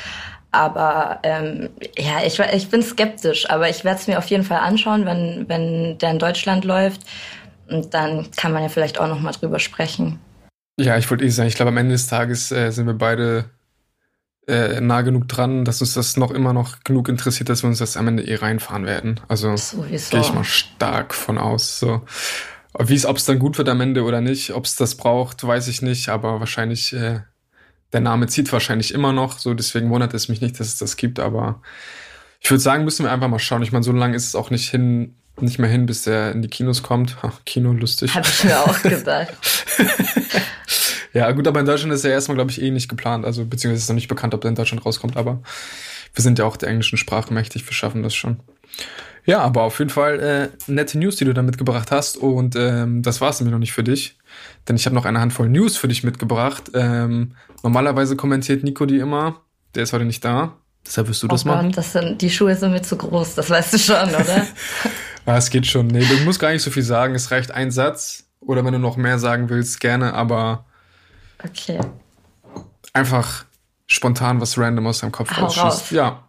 [0.51, 1.68] Aber ähm,
[1.99, 5.49] ja, ich, ich bin skeptisch, aber ich werde es mir auf jeden Fall anschauen, wenn,
[5.49, 7.03] wenn der in Deutschland läuft.
[7.68, 10.18] Und dann kann man ja vielleicht auch noch mal drüber sprechen.
[10.80, 13.51] Ja, ich wollte eh sagen, ich glaube, am Ende des Tages äh, sind wir beide
[14.46, 17.78] äh, nah genug dran, dass uns das noch immer noch genug interessiert, dass wir uns
[17.78, 19.20] das am Ende eh reinfahren werden.
[19.28, 19.55] Also
[19.88, 21.78] gehe ich mal stark von aus.
[21.78, 22.03] So.
[22.78, 25.46] Wie es, ob es dann gut wird am Ende oder nicht, ob es das braucht,
[25.46, 27.20] weiß ich nicht, aber wahrscheinlich, äh,
[27.93, 30.97] der Name zieht wahrscheinlich immer noch, so deswegen wundert es mich nicht, dass es das
[30.97, 31.62] gibt, aber
[32.41, 33.62] ich würde sagen, müssen wir einfach mal schauen.
[33.62, 36.43] Ich meine, so lange ist es auch nicht hin, nicht mehr hin, bis der in
[36.43, 37.22] die Kinos kommt.
[37.22, 38.14] Ha, Kino lustig.
[38.14, 39.34] Hab ich mir auch gedacht.
[41.12, 43.24] ja, gut, aber in Deutschland ist er erstmal, glaube ich, eh nicht geplant.
[43.24, 45.43] Also, beziehungsweise ist noch nicht bekannt, ob der in Deutschland rauskommt, aber
[46.14, 48.41] wir sind ja auch der englischen Sprache mächtig, wir schaffen das schon.
[49.24, 52.16] Ja, aber auf jeden Fall äh, nette News, die du da mitgebracht hast.
[52.16, 54.18] Und ähm, das war es nämlich noch nicht für dich.
[54.66, 56.70] Denn ich habe noch eine Handvoll News für dich mitgebracht.
[56.74, 59.42] Ähm, normalerweise kommentiert Nico die immer.
[59.74, 60.56] Der ist heute nicht da.
[60.86, 61.72] Deshalb wirst du oh das machen.
[61.72, 64.46] Das sind, die Schuhe sind mir zu groß, das weißt du schon, oder?
[65.26, 65.86] ja, es geht schon.
[65.86, 67.14] Nee, du musst gar nicht so viel sagen.
[67.14, 68.24] Es reicht ein Satz.
[68.40, 70.64] Oder wenn du noch mehr sagen willst, gerne, aber.
[71.44, 71.80] Okay.
[72.92, 73.44] Einfach
[73.86, 75.90] spontan was random aus deinem Kopf rausschießt.
[75.92, 76.28] Ja.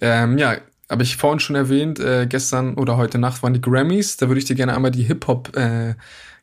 [0.00, 0.56] Ähm, ja,
[0.88, 4.16] habe ich vorhin schon erwähnt, äh, gestern oder heute Nacht waren die Grammys.
[4.16, 5.94] Da würde ich dir gerne einmal die Hip-Hop äh,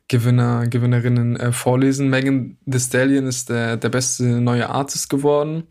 [0.08, 2.08] Gewinner, Gewinnerinnen äh, vorlesen.
[2.08, 5.64] Megan Thee Stallion ist der, der beste neue Artist geworden.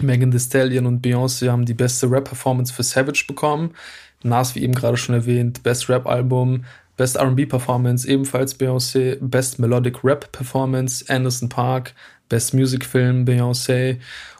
[0.00, 3.74] Megan Thee Stallion und Beyoncé haben die beste Rap-Performance für Savage bekommen.
[4.22, 6.64] Nas, wie eben gerade schon erwähnt, Best Rap-Album,
[6.96, 11.94] Best R&B-Performance, ebenfalls Beyoncé, Best Melodic Rap-Performance, Anderson Park,
[12.28, 13.98] Best Music Film, Beyoncé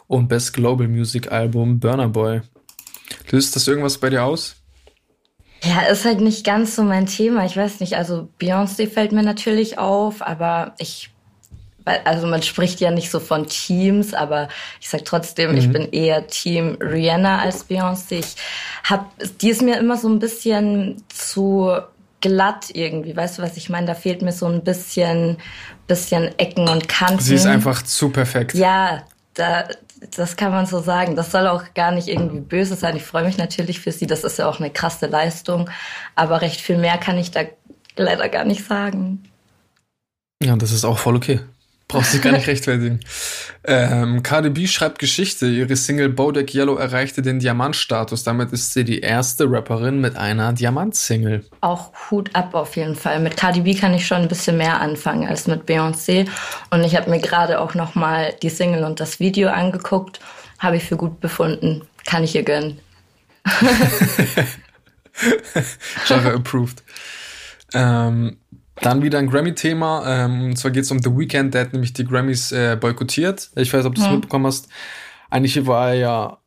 [0.09, 2.41] und Best Global Music Album, Burner Boy.
[3.31, 4.57] Löst das irgendwas bei dir aus?
[5.63, 7.45] Ja, ist halt nicht ganz so mein Thema.
[7.45, 11.11] Ich weiß nicht, also Beyoncé fällt mir natürlich auf, aber ich,
[12.05, 14.49] also man spricht ja nicht so von Teams, aber
[14.81, 15.59] ich sag trotzdem, mhm.
[15.59, 18.19] ich bin eher Team Rihanna als Beyoncé.
[18.19, 18.37] Ich
[18.85, 21.73] hab, die ist mir immer so ein bisschen zu
[22.21, 23.17] glatt irgendwie.
[23.17, 23.87] Weißt du, was ich meine?
[23.87, 25.39] Da fehlt mir so ein bisschen,
[25.87, 27.21] bisschen Ecken und Kanten.
[27.21, 28.55] Sie ist einfach zu perfekt.
[28.55, 29.05] Ja,
[29.35, 29.65] da,
[30.17, 31.17] das kann man so sagen.
[31.17, 32.97] Das soll auch gar nicht irgendwie böse sein.
[32.97, 34.07] Ich freue mich natürlich für sie.
[34.07, 35.71] Das ist ja auch eine krasse Leistung.
[36.15, 37.41] Aber recht viel mehr kann ich da
[37.97, 39.25] leider gar nicht sagen.
[40.43, 41.41] Ja, das ist auch voll okay.
[41.89, 43.01] Brauchst dich gar nicht rechtfertigen.
[43.69, 45.47] Ähm, KDB schreibt Geschichte.
[45.47, 48.23] Ihre Single Bodak Yellow erreichte den Diamantstatus.
[48.23, 51.45] Damit ist sie die erste Rapperin mit einer Diamant-Single.
[51.63, 53.19] Auch Hut ab auf jeden Fall.
[53.19, 56.29] Mit KDB kann ich schon ein bisschen mehr anfangen als mit Beyoncé.
[56.71, 60.21] Und ich habe mir gerade auch noch mal die Single und das Video angeguckt.
[60.61, 61.83] Habe ich für gut befunden.
[62.07, 62.79] Kann ich ihr gönnen.
[66.07, 66.83] Genre approved.
[67.75, 68.39] Ähm,
[68.83, 70.05] dann wieder ein Grammy-Thema.
[70.07, 73.51] Ähm, und zwar geht es um The Weeknd, der hat nämlich die Grammys äh, boykottiert.
[73.57, 74.13] Ich weiß, ob du es ja.
[74.13, 74.69] mitbekommen hast.
[75.31, 76.39] Eigentlich war er ja,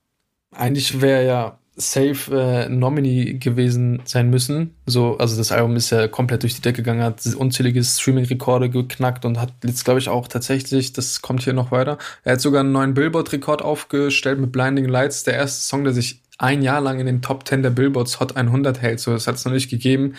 [0.55, 4.75] eigentlich wäre er ja safe äh, Nominee gewesen sein müssen.
[4.85, 9.25] So, also das Album ist ja komplett durch die Decke gegangen, hat unzählige Streaming-Rekorde geknackt
[9.25, 12.61] und hat jetzt, glaube ich, auch tatsächlich, das kommt hier noch weiter, er hat sogar
[12.61, 16.99] einen neuen Billboard-Rekord aufgestellt mit Blinding Lights, der erste Song, der sich ein Jahr lang
[16.99, 18.99] in den Top 10 der Billboards Hot 100 hält.
[18.99, 20.15] So, das hat es noch nicht gegeben.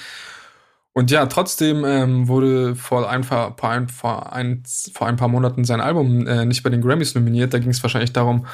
[0.92, 4.62] Und ja, trotzdem ähm, wurde vor ein, paar, vor, ein, vor, ein,
[4.92, 7.54] vor ein paar Monaten sein Album äh, nicht bei den Grammys nominiert.
[7.54, 8.46] Da ging es wahrscheinlich darum,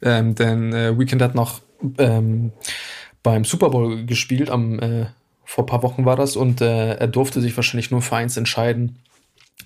[0.00, 1.60] ähm, denn äh, Weekend hat noch
[1.98, 2.52] ähm,
[3.22, 5.06] beim Super Bowl gespielt, am, äh,
[5.44, 8.96] vor paar Wochen war das, und äh, er durfte sich wahrscheinlich nur für eins entscheiden.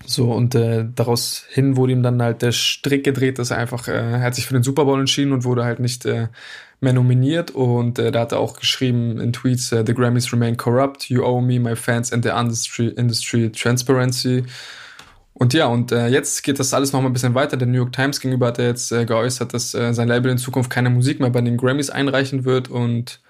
[0.05, 3.87] So, und äh, daraus hin wurde ihm dann halt der Strick gedreht, dass er einfach,
[3.87, 6.29] äh, er hat sich für den Super Bowl entschieden und wurde halt nicht äh,
[6.81, 10.55] mehr nominiert und äh, da hat er auch geschrieben in Tweets, uh, The Grammys remain
[10.55, 14.45] corrupt, you owe me, my fans and the industry, industry transparency.
[15.33, 17.55] Und ja, und äh, jetzt geht das alles noch mal ein bisschen weiter.
[17.55, 20.37] Der New York Times gegenüber hat er jetzt äh, geäußert, dass äh, sein Label in
[20.37, 23.21] Zukunft keine Musik mehr bei den Grammys einreichen wird und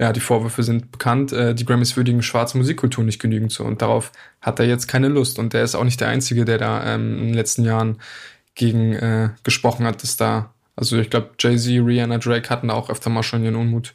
[0.00, 1.32] ja, die Vorwürfe sind bekannt.
[1.32, 5.08] Äh, die Grammys würdigen schwarze Musikkultur nicht genügend so und darauf hat er jetzt keine
[5.08, 7.98] Lust und der ist auch nicht der Einzige, der da ähm, in den letzten Jahren
[8.54, 12.88] gegen äh, gesprochen hat, dass da also ich glaube, Jay-Z, Rihanna, Drake hatten da auch
[12.88, 13.92] öfter mal schon ihren Unmut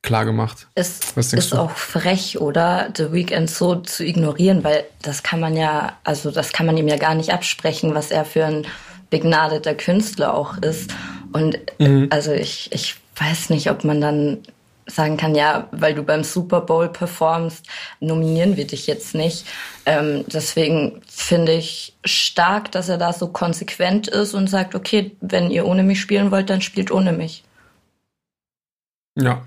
[0.00, 0.68] klar gemacht.
[0.74, 1.56] Es ist du?
[1.56, 2.90] auch frech, oder?
[2.96, 6.88] The Weeknd so zu ignorieren, weil das kann man ja, also das kann man ihm
[6.88, 8.66] ja gar nicht absprechen, was er für ein
[9.10, 10.94] begnadeter Künstler auch ist.
[11.32, 12.08] Und mhm.
[12.10, 14.38] also ich, ich weiß nicht, ob man dann
[14.86, 17.66] sagen kann, ja, weil du beim Super Bowl performst,
[18.00, 19.46] nominieren wir dich jetzt nicht.
[19.86, 25.50] Ähm, deswegen finde ich stark, dass er da so konsequent ist und sagt, okay, wenn
[25.50, 27.44] ihr ohne mich spielen wollt, dann spielt ohne mich.
[29.16, 29.42] Ja,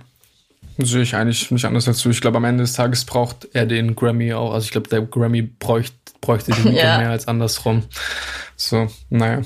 [0.77, 2.09] sehe ich eigentlich nicht anders dazu.
[2.09, 4.53] Ich glaube, am Ende des Tages braucht er den Grammy auch.
[4.53, 6.97] Also ich glaube, der Grammy bräuchte, bräuchte die ja.
[6.97, 7.83] mehr als andersrum.
[8.55, 9.41] So, naja.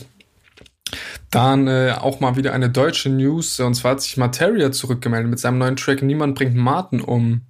[1.30, 3.60] Dann äh, auch mal wieder eine deutsche News.
[3.60, 7.42] Und zwar hat sich Materia zurückgemeldet mit seinem neuen Track Niemand bringt Martin um.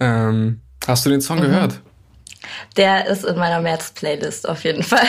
[0.00, 1.42] Ähm, hast du den Song mhm.
[1.42, 1.80] gehört?
[2.76, 5.06] Der ist in meiner März-Playlist auf jeden Fall.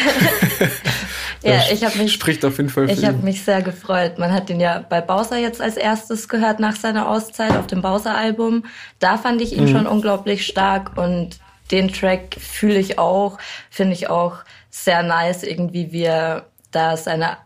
[1.44, 2.90] ja, ich habe mich spricht auf jeden Fall.
[2.90, 4.20] Ich habe mich sehr gefreut.
[4.20, 7.82] Man hat den ja bei Bowser jetzt als erstes gehört nach seiner Auszeit auf dem
[7.82, 8.66] Bowser-Album.
[9.00, 9.70] Da fand ich ihn mhm.
[9.70, 11.40] schon unglaublich stark und
[11.72, 13.38] den Track fühle ich auch,
[13.70, 14.38] finde ich auch
[14.70, 17.38] sehr nice, irgendwie wie er da seine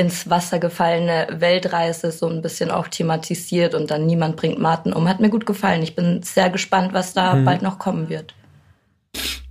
[0.00, 5.06] ins Wasser gefallene Weltreise so ein bisschen auch thematisiert und dann niemand bringt Martin um.
[5.06, 5.82] Hat mir gut gefallen.
[5.82, 7.44] Ich bin sehr gespannt, was da mhm.
[7.44, 8.34] bald noch kommen wird.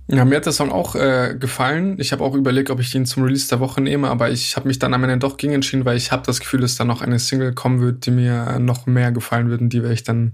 [0.08, 2.00] Ja, mir hat der Song auch äh, gefallen.
[2.00, 4.66] Ich habe auch überlegt, ob ich ihn zum Release der Woche nehme, aber ich habe
[4.66, 7.00] mich dann am Ende doch gegen entschieden, weil ich habe das Gefühl, dass da noch
[7.00, 10.32] eine Single kommen wird, die mir noch mehr gefallen wird und die werde ich dann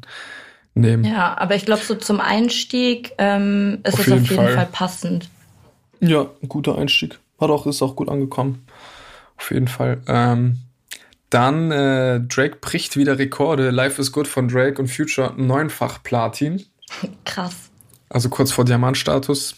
[0.72, 1.04] nehmen.
[1.04, 4.54] Ja, aber ich glaube, so zum Einstieg ähm, ist auf es jeden auf jeden Fall.
[4.54, 5.28] Fall passend.
[6.00, 7.18] Ja, ein guter Einstieg.
[7.38, 8.65] Hat auch, ist auch gut angekommen.
[9.36, 10.00] Auf jeden Fall.
[10.06, 10.58] Ähm,
[11.30, 13.70] dann äh, Drake bricht wieder Rekorde.
[13.70, 16.64] Life is Good von Drake und Future neunfach Platin.
[17.24, 17.70] Krass.
[18.08, 19.56] Also kurz vor Diamantstatus.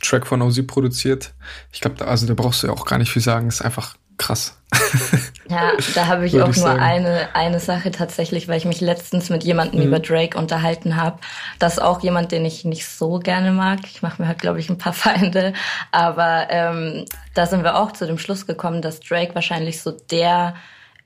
[0.00, 1.34] Track von OZ produziert.
[1.72, 3.48] Ich glaube, also da brauchst du ja auch gar nicht viel sagen.
[3.48, 4.56] Ist einfach krass.
[5.48, 9.30] Ja, da habe ich auch ich nur eine, eine Sache tatsächlich, weil ich mich letztens
[9.30, 9.86] mit jemandem mhm.
[9.86, 11.18] über Drake unterhalten habe.
[11.60, 13.80] Das ist auch jemand, den ich nicht so gerne mag.
[13.84, 15.52] Ich mache mir halt, glaube ich, ein paar Feinde.
[15.92, 17.04] Aber ähm,
[17.34, 20.56] da sind wir auch zu dem Schluss gekommen, dass Drake wahrscheinlich so der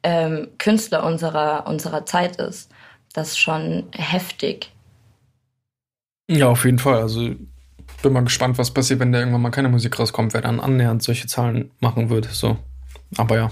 [0.02, 2.70] ähm, Künstler unserer, unserer Zeit ist.
[3.12, 4.72] Das ist schon heftig.
[6.30, 7.02] Ja, auf jeden Fall.
[7.02, 7.34] Also
[8.02, 11.02] bin mal gespannt, was passiert, wenn da irgendwann mal keine Musik rauskommt, wer dann annähernd
[11.02, 12.26] solche Zahlen machen wird.
[12.26, 12.56] So.
[13.16, 13.46] Aber ja,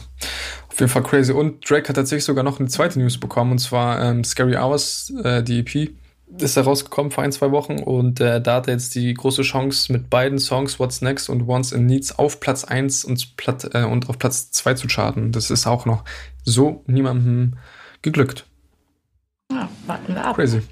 [0.68, 1.32] auf jeden Fall crazy.
[1.32, 5.12] Und Drake hat tatsächlich sogar noch eine zweite News bekommen, und zwar ähm, Scary Hours,
[5.24, 5.90] äh, die EP,
[6.36, 7.78] ist da rausgekommen vor ein, zwei Wochen.
[7.78, 11.46] Und äh, da hat er jetzt die große Chance, mit beiden Songs What's Next und
[11.46, 15.32] Wants and Needs auf Platz 1 und, Platt, äh, und auf Platz 2 zu charten.
[15.32, 16.04] Das ist auch noch
[16.44, 17.54] so niemandem
[18.02, 18.46] geglückt.
[19.50, 20.36] Ja, warten wir ab.
[20.36, 20.62] Crazy.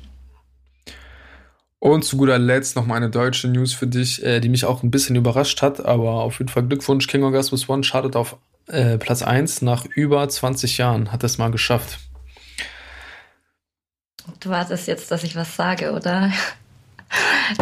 [1.78, 4.82] Und zu guter Letzt noch mal eine deutsche News für dich, äh, die mich auch
[4.82, 7.06] ein bisschen überrascht hat, aber auf jeden Fall Glückwunsch.
[7.06, 8.38] King Orgasmus One chartet auf
[8.68, 11.98] äh, Platz 1 nach über 20 Jahren hat es mal geschafft.
[14.40, 16.32] Du wartest jetzt, dass ich was sage, oder?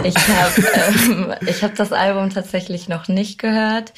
[0.02, 3.92] Ich habe ähm, hab das Album tatsächlich noch nicht gehört.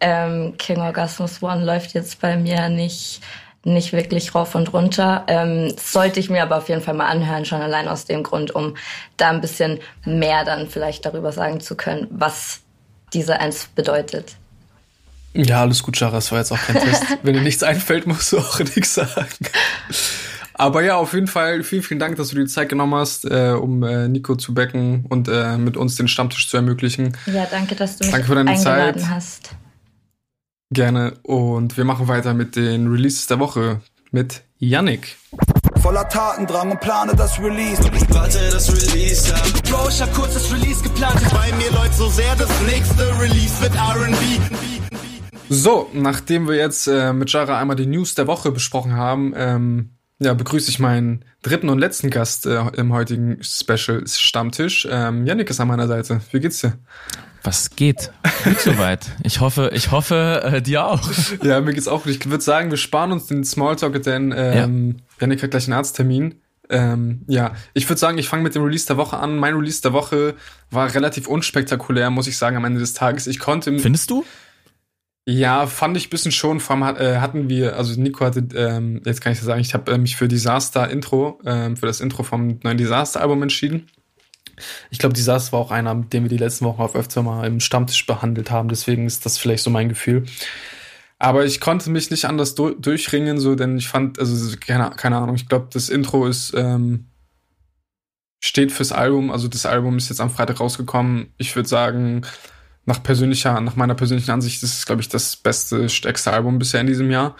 [0.00, 3.20] Ähm, King Orgasmus One läuft jetzt bei mir nicht,
[3.64, 5.24] nicht wirklich rauf und runter.
[5.26, 8.54] Ähm, sollte ich mir aber auf jeden Fall mal anhören, schon allein aus dem Grund,
[8.54, 8.76] um
[9.16, 12.60] da ein bisschen mehr dann vielleicht darüber sagen zu können, was
[13.12, 14.36] diese Eins bedeutet.
[15.34, 17.04] Ja, alles gut, Chara, es war jetzt auch kein Test.
[17.22, 19.26] Wenn dir nichts einfällt, musst du auch nichts sagen.
[20.54, 23.24] Aber ja, auf jeden Fall vielen, vielen Dank, dass du dir die Zeit genommen hast,
[23.24, 27.16] äh, um äh, Nico zu becken und äh, mit uns den Stammtisch zu ermöglichen.
[27.26, 29.10] Ja, danke, dass du mich danke für deine eingeladen Zeit.
[29.10, 29.50] hast.
[30.70, 31.14] Gerne.
[31.22, 35.16] Und wir machen weiter mit den Releases der Woche mit Yannick.
[35.80, 37.80] Voller Tatendrang und plane das Release.
[38.08, 39.36] Warte, das Release, ja.
[39.70, 41.20] Bro, ich hab kurz das Release geplant.
[41.32, 44.16] Bei mir läuft so sehr, das nächste Release wird R&B.
[45.48, 49.90] So, nachdem wir jetzt äh, mit Jara einmal die News der Woche besprochen haben, ähm,
[50.20, 54.86] ja, begrüße ich meinen dritten und letzten Gast äh, im heutigen Special Stammtisch.
[54.90, 56.20] Ähm, Yannick ist an meiner Seite.
[56.32, 56.74] Wie geht's dir?
[57.44, 58.10] Was geht?
[58.44, 59.06] Gut soweit.
[59.22, 61.00] Ich hoffe, ich hoffe, äh, dir auch.
[61.42, 62.12] Ja, mir geht's auch gut.
[62.12, 65.04] Ich würde sagen, wir sparen uns den Smalltalk, denn ähm, ja.
[65.20, 66.40] Yannick hat gleich einen Arzttermin.
[66.68, 69.38] Ähm, ja, ich würde sagen, ich fange mit dem Release der Woche an.
[69.38, 70.34] Mein Release der Woche
[70.70, 73.26] war relativ unspektakulär, muss ich sagen, am Ende des Tages.
[73.26, 73.78] Ich konnte.
[73.78, 74.24] Findest du?
[75.30, 76.58] Ja, fand ich ein bisschen schon.
[76.58, 79.74] Vor allem äh, hatten wir, also Nico hatte, ähm, jetzt kann ich das sagen, ich
[79.74, 83.90] habe äh, mich für Disaster Intro, ähm, für das Intro vom neuen Disaster-Album entschieden.
[84.88, 87.60] Ich glaube, Disaster war auch einer, den wir die letzten Wochen auf öfter mal im
[87.60, 88.70] Stammtisch behandelt haben.
[88.70, 90.24] Deswegen ist das vielleicht so mein Gefühl.
[91.18, 95.18] Aber ich konnte mich nicht anders du durchringen, so, denn ich fand, also keine, keine
[95.18, 97.04] Ahnung, ich glaube, das Intro ist ähm,
[98.40, 99.30] steht fürs Album.
[99.30, 101.34] Also das Album ist jetzt am Freitag rausgekommen.
[101.36, 102.22] Ich würde sagen,
[102.88, 106.80] nach persönlicher, nach meiner persönlichen Ansicht ist es, glaube ich, das beste, stärkste Album bisher
[106.80, 107.36] in diesem Jahr.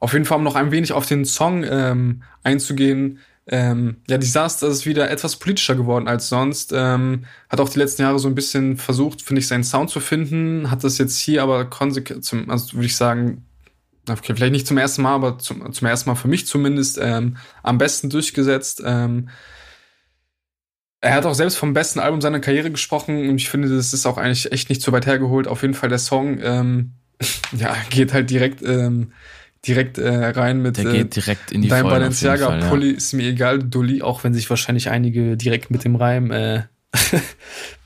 [0.00, 3.18] Auf jeden Fall, um noch ein wenig auf den Song ähm, einzugehen.
[3.46, 6.72] Ähm, ja, Disaster ist wieder etwas politischer geworden als sonst.
[6.74, 10.00] Ähm, hat auch die letzten Jahre so ein bisschen versucht, finde ich, seinen Sound zu
[10.00, 10.70] finden.
[10.70, 13.44] Hat das jetzt hier aber konsequent, zum, also würde ich sagen,
[14.08, 17.36] okay, vielleicht nicht zum ersten Mal, aber zum, zum ersten Mal für mich zumindest ähm,
[17.62, 18.82] am besten durchgesetzt.
[18.82, 19.28] Ähm,
[21.00, 24.06] er hat auch selbst vom besten Album seiner Karriere gesprochen und ich finde, das ist
[24.06, 25.46] auch eigentlich echt nicht so weit hergeholt.
[25.46, 26.92] Auf jeden Fall der Song, ähm,
[27.56, 29.12] ja, geht halt direkt, ähm,
[29.66, 32.68] direkt äh, rein mit Der geht direkt in die Dein Balenciaga Fall, ja.
[32.68, 36.62] Pulli ist mir egal, Dulli, auch wenn sich wahrscheinlich einige direkt mit dem Reim äh,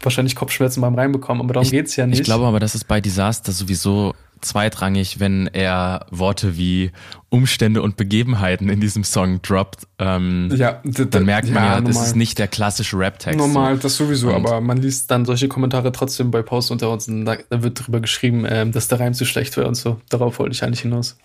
[0.02, 2.20] wahrscheinlich Kopfschmerzen beim Reim bekommen, aber darum Ich- geht's ja nicht.
[2.20, 6.92] Ich glaube aber, das ist bei Disaster sowieso zweitrangig, wenn er Worte wie
[7.28, 9.86] Umstände und Begebenheiten in diesem Song droppt.
[9.98, 12.06] Ähm, ja, dann merkt man ja, das normal.
[12.06, 13.38] ist nicht der klassische Rap-Text.
[13.38, 17.06] Normal, das sowieso, Und- aber man liest dann solche Kommentare trotzdem bei Posts unter uns
[17.06, 20.00] und da, da wird drüber geschrieben, ähm, dass der Reim zu schlecht wäre und so.
[20.08, 21.18] Darauf wollte ich eigentlich hinaus.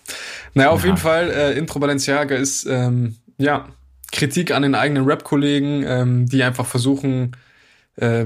[0.53, 0.87] Naja, auf Ja.
[0.87, 3.65] jeden Fall, äh, Intro Balenciaga ist, ähm, ja,
[4.11, 7.31] Kritik an den eigenen Rap-Kollegen, ähm, die einfach versuchen,
[7.97, 8.25] äh,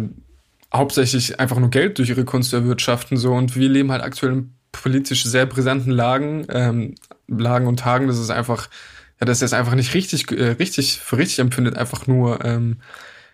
[0.74, 3.34] hauptsächlich einfach nur Geld durch ihre Kunst erwirtschaften, so.
[3.34, 6.96] Und wir leben halt aktuell in politisch sehr brisanten Lagen, ähm,
[7.28, 8.70] Lagen und Tagen, das ist einfach,
[9.20, 12.78] ja, dass er es einfach nicht richtig, äh, richtig, für richtig empfindet, einfach nur, ähm,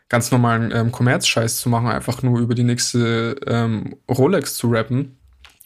[0.10, 5.18] ganz normalen ähm, Kommerzscheiß zu machen, einfach nur über die nächste ähm, Rolex zu rappen.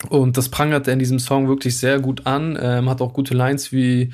[0.07, 3.33] Und das prangert er in diesem Song wirklich sehr gut an, ähm, hat auch gute
[3.33, 4.13] Lines wie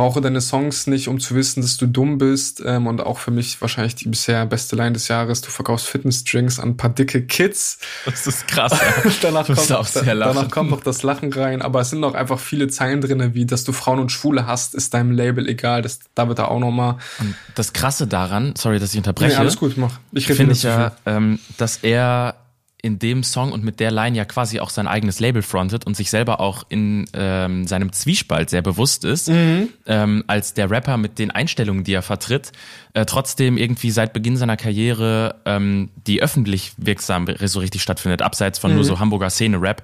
[0.00, 2.62] brauche deine Songs nicht, um zu wissen, dass du dumm bist.
[2.64, 5.42] Ähm, und auch für mich wahrscheinlich die bisher beste Line des Jahres.
[5.42, 7.78] Du verkaufst Fitnessdrinks an ein paar dicke Kids.
[8.06, 8.72] Das ist krass.
[8.72, 9.10] Ja.
[9.20, 10.06] danach, kommt, lachen.
[10.06, 11.60] danach kommt noch das Lachen rein.
[11.60, 14.74] Aber es sind auch einfach viele Zeilen drinne, wie dass du Frauen und Schwule hast,
[14.74, 15.82] ist deinem Label egal.
[15.82, 16.96] Das, da wird er auch noch mal.
[17.18, 19.34] Und das Krasse daran, sorry, dass ich unterbreche.
[19.34, 19.98] Nee, alles gut, mach.
[20.12, 22.36] Ich rede finde ich ja, ähm, dass er
[22.82, 25.96] in dem Song und mit der Line ja quasi auch sein eigenes Label frontet und
[25.96, 29.68] sich selber auch in ähm, seinem Zwiespalt sehr bewusst ist, Mhm.
[29.86, 32.52] ähm, als der Rapper mit den Einstellungen, die er vertritt,
[32.94, 38.58] äh, trotzdem irgendwie seit Beginn seiner Karriere ähm, die öffentlich wirksam so richtig stattfindet, abseits
[38.58, 38.76] von Mhm.
[38.76, 39.82] nur so Hamburger Szene-Rap.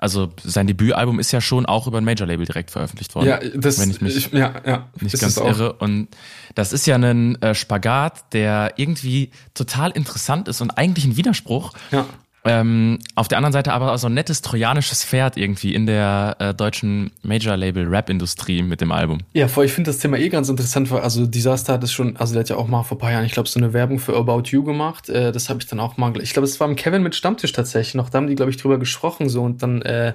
[0.00, 3.26] Also sein Debütalbum ist ja schon auch über ein Major-Label direkt veröffentlicht worden.
[3.26, 5.72] Ja, das, wenn ich mich ich, ja, ja, nicht ganz irre.
[5.72, 6.06] Und
[6.54, 11.72] das ist ja ein äh, Spagat, der irgendwie total interessant ist und eigentlich ein Widerspruch.
[11.90, 12.06] Ja.
[12.44, 16.54] Ähm, auf der anderen Seite aber so ein nettes trojanisches Pferd irgendwie in der äh,
[16.54, 19.18] deutschen Major-Label-Rap-Industrie mit dem Album.
[19.32, 22.16] Ja, voll, ich finde das Thema eh ganz interessant, weil also Disaster hat es schon,
[22.16, 23.98] also der hat ja auch mal vor ein paar Jahren, ich glaube, so eine Werbung
[23.98, 25.08] für About You gemacht.
[25.08, 27.52] Äh, das habe ich dann auch mal, ich glaube, es war im Kevin mit Stammtisch
[27.52, 30.14] tatsächlich noch, da haben die, glaube ich, drüber gesprochen so und dann äh,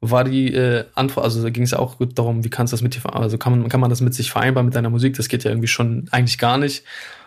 [0.00, 2.82] war die äh, Antwort, also da ging es auch gut darum, wie kannst du das
[2.82, 5.16] mit dir, also kann man, kann man das mit sich vereinbaren mit deiner Musik?
[5.16, 6.84] Das geht ja irgendwie schon eigentlich gar nicht.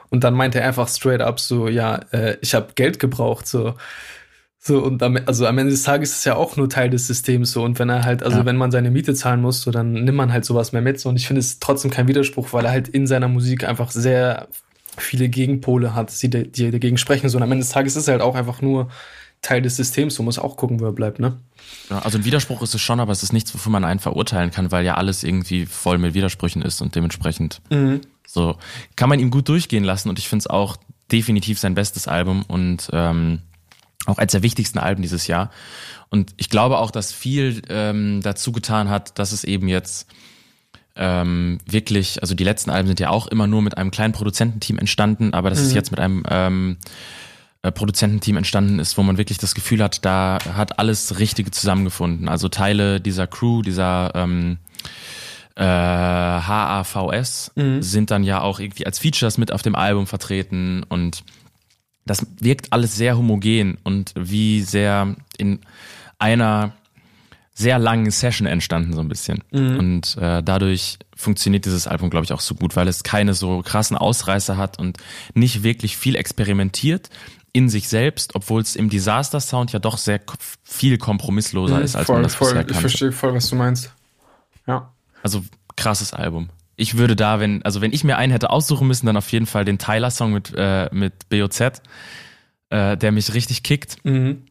[0.09, 3.73] Und dann meinte er einfach straight up so, ja, äh, ich habe Geld gebraucht, so.
[4.65, 7.07] So, und am, also am Ende des Tages ist es ja auch nur Teil des
[7.07, 7.63] Systems so.
[7.63, 8.45] Und wenn er halt, also Ja.
[8.45, 11.01] wenn man seine Miete zahlen muss, so, dann nimmt man halt sowas mehr mit.
[11.01, 11.09] So.
[11.09, 14.47] Und ich finde es trotzdem kein Widerspruch, weil er halt in seiner Musik einfach sehr
[14.97, 17.27] viele Gegenpole hat, die, die dagegen sprechen.
[17.27, 18.89] So, und am Ende des Tages ist er halt auch einfach nur
[19.41, 20.15] Teil des Systems.
[20.15, 21.35] So muss auch gucken, wo er bleibt, ne?
[21.89, 24.51] Ja, also ein Widerspruch ist es schon, aber es ist nichts, wofür man einen verurteilen
[24.51, 27.59] kann, weil ja alles irgendwie voll mit Widersprüchen ist und dementsprechend
[28.27, 28.57] so
[28.95, 30.77] kann man ihm gut durchgehen lassen und ich finde es auch
[31.11, 33.39] definitiv sein bestes Album und ähm,
[34.05, 35.51] auch eines der wichtigsten Alben dieses Jahr.
[36.09, 40.07] Und ich glaube auch, dass viel ähm, dazu getan hat, dass es eben jetzt
[40.95, 44.77] ähm, wirklich, also die letzten Alben sind ja auch immer nur mit einem kleinen Produzententeam
[44.77, 46.77] entstanden, aber dass es jetzt mit einem ähm,
[47.63, 52.29] äh, Produzententeam entstanden ist, wo man wirklich das Gefühl hat, da hat alles Richtige zusammengefunden.
[52.29, 54.57] Also Teile dieser Crew, dieser ähm,
[55.55, 57.51] äh, HAVS
[57.81, 61.23] sind dann ja auch irgendwie als Features mit auf dem Album vertreten und
[62.05, 65.59] das wirkt alles sehr homogen und wie sehr in
[66.19, 66.73] einer
[67.53, 69.43] sehr langen Session entstanden so ein bisschen.
[69.77, 73.61] Und äh, dadurch funktioniert dieses Album, glaube ich, auch so gut, weil es keine so
[73.61, 74.97] krassen Ausreißer hat und
[75.35, 77.09] nicht wirklich viel experimentiert
[77.53, 80.19] in sich selbst, obwohl es im Disaster-Sound ja doch sehr
[80.63, 82.47] viel kompromissloser ist, als voll, man das voll.
[82.47, 82.81] bisher Ich kannte.
[82.81, 83.93] verstehe voll, was du meinst.
[84.65, 84.91] Ja.
[85.23, 85.43] Also
[85.75, 86.49] krasses Album.
[86.75, 89.45] Ich würde da, wenn, also wenn ich mir einen hätte aussuchen müssen, dann auf jeden
[89.45, 91.81] Fall den Tyler-Song mit, äh, mit BOZ,
[92.69, 94.03] äh, der mich richtig kickt.
[94.03, 94.43] Mhm.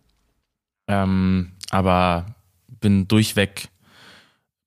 [0.89, 2.35] Ähm, aber
[2.81, 3.69] bin durchweg,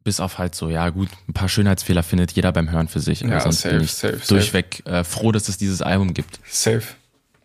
[0.04, 3.22] bis auf halt so, ja gut, ein paar Schönheitsfehler findet jeder beim Hören für sich.
[3.22, 4.28] Ja, safe, safe, safe.
[4.28, 6.40] durchweg Äh, froh, dass es dieses Album gibt.
[6.48, 6.84] Safe.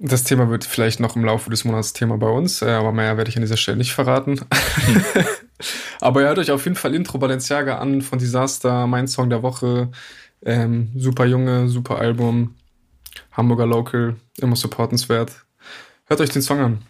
[0.02, 3.18] Das Thema wird vielleicht noch im Laufe des Monats Thema bei uns, äh, aber mehr
[3.18, 4.40] werde ich an dieser Stelle nicht verraten.
[6.00, 9.42] aber ihr hört euch auf jeden Fall Intro Balenciaga an von Disaster, mein Song der
[9.42, 9.90] Woche.
[10.42, 12.54] Ähm, super Junge, super Album.
[13.32, 15.44] Hamburger Local, immer supportenswert.
[16.06, 16.82] Hört euch den Song an.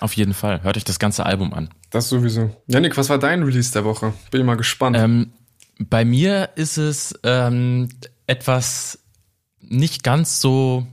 [0.00, 0.62] Auf jeden Fall.
[0.62, 1.70] Hört euch das ganze Album an.
[1.88, 2.54] Das sowieso.
[2.66, 4.12] Janik, was war dein Release der Woche?
[4.30, 4.98] Bin ich mal gespannt.
[4.98, 5.32] Ähm,
[5.78, 7.88] bei mir ist es ähm,
[8.26, 8.98] etwas
[9.60, 10.86] nicht ganz so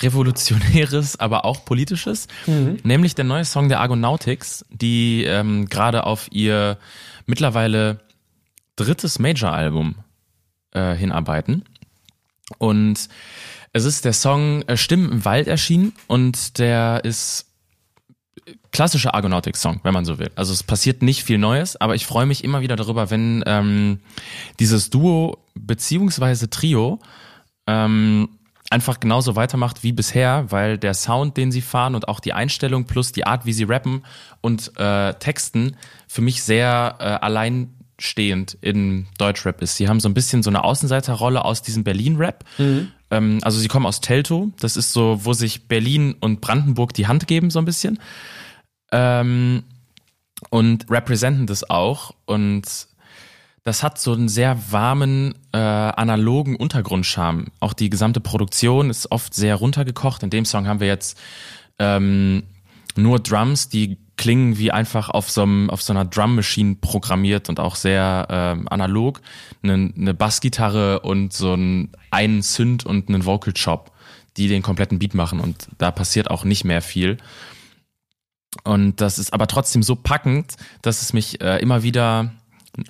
[0.00, 2.78] revolutionäres, aber auch politisches, mhm.
[2.82, 6.78] nämlich der neue Song der Argonautics, die ähm, gerade auf ihr
[7.26, 8.00] mittlerweile
[8.76, 9.96] drittes Major-Album
[10.72, 11.64] äh, hinarbeiten.
[12.58, 13.08] Und
[13.72, 17.46] es ist der Song äh, Stimmen im Wald erschienen und der ist
[18.72, 20.30] klassischer Argonautic-Song, wenn man so will.
[20.34, 24.00] Also es passiert nicht viel Neues, aber ich freue mich immer wieder darüber, wenn ähm,
[24.58, 27.00] dieses Duo beziehungsweise Trio
[27.66, 28.28] ähm,
[28.70, 32.84] einfach genauso weitermacht wie bisher, weil der Sound, den sie fahren und auch die Einstellung
[32.84, 34.04] plus die Art, wie sie rappen
[34.40, 35.76] und äh, texten,
[36.08, 39.76] für mich sehr äh, alleinstehend in Deutschrap ist.
[39.76, 42.44] Sie haben so ein bisschen so eine Außenseiterrolle aus diesem Berlin-Rap.
[42.58, 42.90] Mhm.
[43.10, 47.06] Ähm, also sie kommen aus Telto, das ist so, wo sich Berlin und Brandenburg die
[47.06, 48.00] Hand geben, so ein bisschen.
[48.92, 49.64] Ähm,
[50.50, 52.64] und representen das auch und
[53.64, 57.46] das hat so einen sehr warmen, äh, analogen Untergrundscharme.
[57.60, 60.22] Auch die gesamte Produktion ist oft sehr runtergekocht.
[60.22, 61.18] In dem Song haben wir jetzt
[61.78, 62.42] ähm,
[62.94, 67.48] nur Drums, die klingen wie einfach auf so, einem, auf so einer Drum Machine programmiert
[67.48, 69.22] und auch sehr ähm, analog.
[69.62, 73.92] Eine, eine Bassgitarre und so ein, einen Synth und einen Vocal Chop,
[74.36, 77.16] die den kompletten Beat machen und da passiert auch nicht mehr viel.
[78.62, 82.30] Und das ist aber trotzdem so packend, dass es mich äh, immer wieder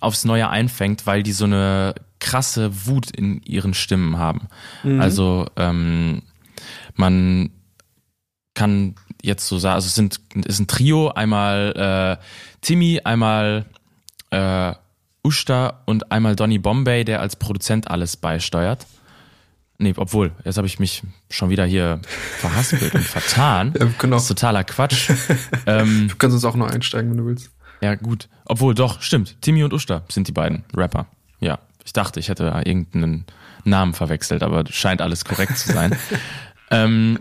[0.00, 4.48] aufs Neue einfängt, weil die so eine krasse Wut in ihren Stimmen haben.
[4.82, 5.00] Mhm.
[5.00, 6.22] Also ähm,
[6.94, 7.50] man
[8.54, 12.24] kann jetzt so sagen, also es sind ist ein Trio, einmal äh,
[12.60, 13.66] Timmy, einmal
[14.30, 14.74] äh,
[15.24, 18.86] Usta und einmal Donny Bombay, der als Produzent alles beisteuert.
[19.78, 22.00] Nee, obwohl, jetzt habe ich mich schon wieder hier
[22.38, 23.74] verhaspelt und vertan.
[23.80, 24.16] Ja, genau.
[24.16, 25.10] Das ist totaler Quatsch.
[25.66, 27.50] ähm, du kannst uns auch noch einsteigen, wenn du willst.
[27.84, 28.30] Ja, gut.
[28.46, 29.36] Obwohl, doch, stimmt.
[29.42, 31.06] Timmy und Usta sind die beiden Rapper.
[31.38, 31.58] Ja.
[31.84, 33.26] Ich dachte, ich hätte irgendeinen
[33.64, 35.94] Namen verwechselt, aber scheint alles korrekt zu sein.
[36.70, 37.18] ähm,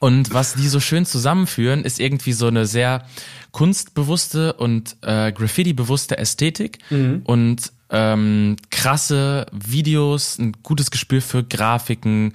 [0.00, 3.06] und was die so schön zusammenführen, ist irgendwie so eine sehr
[3.52, 7.20] kunstbewusste und äh, Graffiti-bewusste Ästhetik mhm.
[7.22, 12.32] und ähm, krasse Videos, ein gutes Gespür für Grafiken,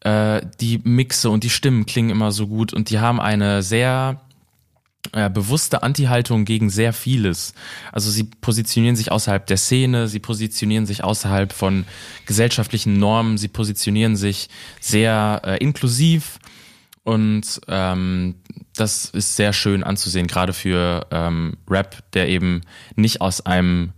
[0.00, 4.20] äh, die Mixe und die Stimmen klingen immer so gut und die haben eine sehr
[5.12, 7.54] äh, bewusste Anti-Haltung gegen sehr vieles.
[7.90, 11.84] Also sie positionieren sich außerhalb der Szene, sie positionieren sich außerhalb von
[12.24, 14.48] gesellschaftlichen Normen, sie positionieren sich
[14.80, 16.38] sehr äh, inklusiv
[17.04, 18.36] und ähm,
[18.76, 22.62] das ist sehr schön anzusehen, gerade für ähm, Rap, der eben
[22.94, 23.92] nicht aus einem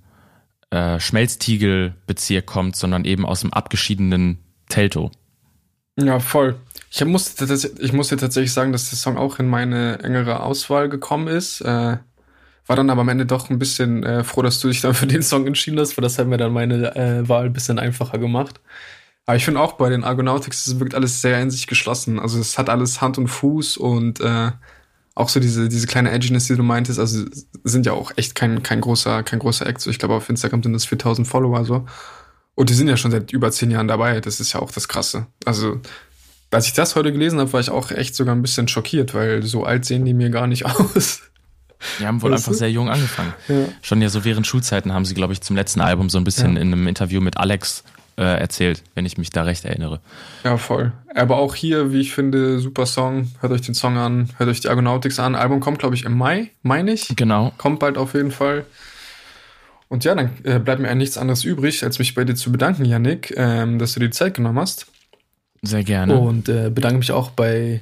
[0.70, 4.38] äh, Schmelztiegelbezirk kommt, sondern eben aus dem abgeschiedenen
[4.68, 5.11] Telto.
[5.96, 6.57] Ja, voll.
[6.97, 11.26] Ich musste, ich musste tatsächlich sagen, dass der Song auch in meine engere Auswahl gekommen
[11.26, 11.61] ist.
[11.61, 11.97] Äh,
[12.66, 15.09] war dann aber am Ende doch ein bisschen äh, froh, dass du dich dann für
[15.09, 18.18] den Song entschieden hast, weil das hat mir dann meine äh, Wahl ein bisschen einfacher
[18.18, 18.61] gemacht.
[19.26, 22.20] Aber ich finde auch bei den Argonautics, es wirkt alles sehr in sich geschlossen.
[22.20, 24.53] Also es hat alles Hand und Fuß und äh,
[25.16, 27.24] auch so diese, diese kleine Edginess, die du meintest, also
[27.64, 29.80] sind ja auch echt kein, kein großer, kein großer Act.
[29.80, 31.86] So, ich glaube, auf Instagram sind das 4000 Follower so.
[32.55, 34.20] Und die sind ja schon seit über zehn Jahren dabei.
[34.20, 35.26] Das ist ja auch das Krasse.
[35.45, 35.80] Also
[36.55, 39.42] als ich das heute gelesen habe, war ich auch echt sogar ein bisschen schockiert, weil
[39.42, 41.22] so alt sehen die mir gar nicht aus.
[41.98, 43.34] Die haben wohl weißt einfach sehr jung angefangen.
[43.48, 43.66] Ja.
[43.82, 46.57] Schon ja so während Schulzeiten haben sie, glaube ich, zum letzten Album so ein bisschen
[46.57, 46.62] ja.
[46.62, 47.84] in einem Interview mit Alex
[48.16, 50.00] äh, erzählt, wenn ich mich da recht erinnere.
[50.44, 50.92] Ja, voll.
[51.14, 53.30] Aber auch hier, wie ich finde, super Song.
[53.40, 55.34] Hört euch den Song an, hört euch die Argonautics an.
[55.34, 57.09] Album kommt, glaube ich, im Mai, meine ich.
[57.16, 57.52] Genau.
[57.59, 58.64] Kommt bald auf jeden Fall.
[59.88, 62.84] Und ja, dann äh, bleibt mir nichts anderes übrig, als mich bei dir zu bedanken,
[62.84, 64.86] Yannick, ähm, dass du dir die Zeit genommen hast.
[65.65, 66.19] Sehr gerne.
[66.19, 67.81] Und äh, bedanke mich auch bei,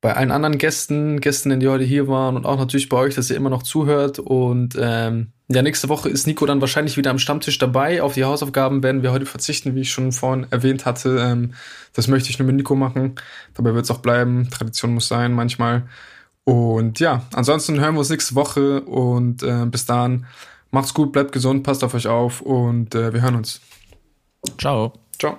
[0.00, 3.30] bei allen anderen Gästen, Gästinnen, die heute hier waren und auch natürlich bei euch, dass
[3.30, 4.18] ihr immer noch zuhört.
[4.18, 8.02] Und ähm, ja, nächste Woche ist Nico dann wahrscheinlich wieder am Stammtisch dabei.
[8.02, 11.18] Auf die Hausaufgaben werden wir heute verzichten, wie ich schon vorhin erwähnt hatte.
[11.18, 11.54] Ähm,
[11.92, 13.16] das möchte ich nur mit Nico machen.
[13.54, 14.48] Dabei wird es auch bleiben.
[14.50, 15.84] Tradition muss sein manchmal.
[16.44, 20.26] Und ja, ansonsten hören wir uns nächste Woche und äh, bis dahin
[20.70, 23.60] macht's gut, bleibt gesund, passt auf euch auf und äh, wir hören uns.
[24.58, 24.92] Ciao.
[25.18, 25.38] Ciao.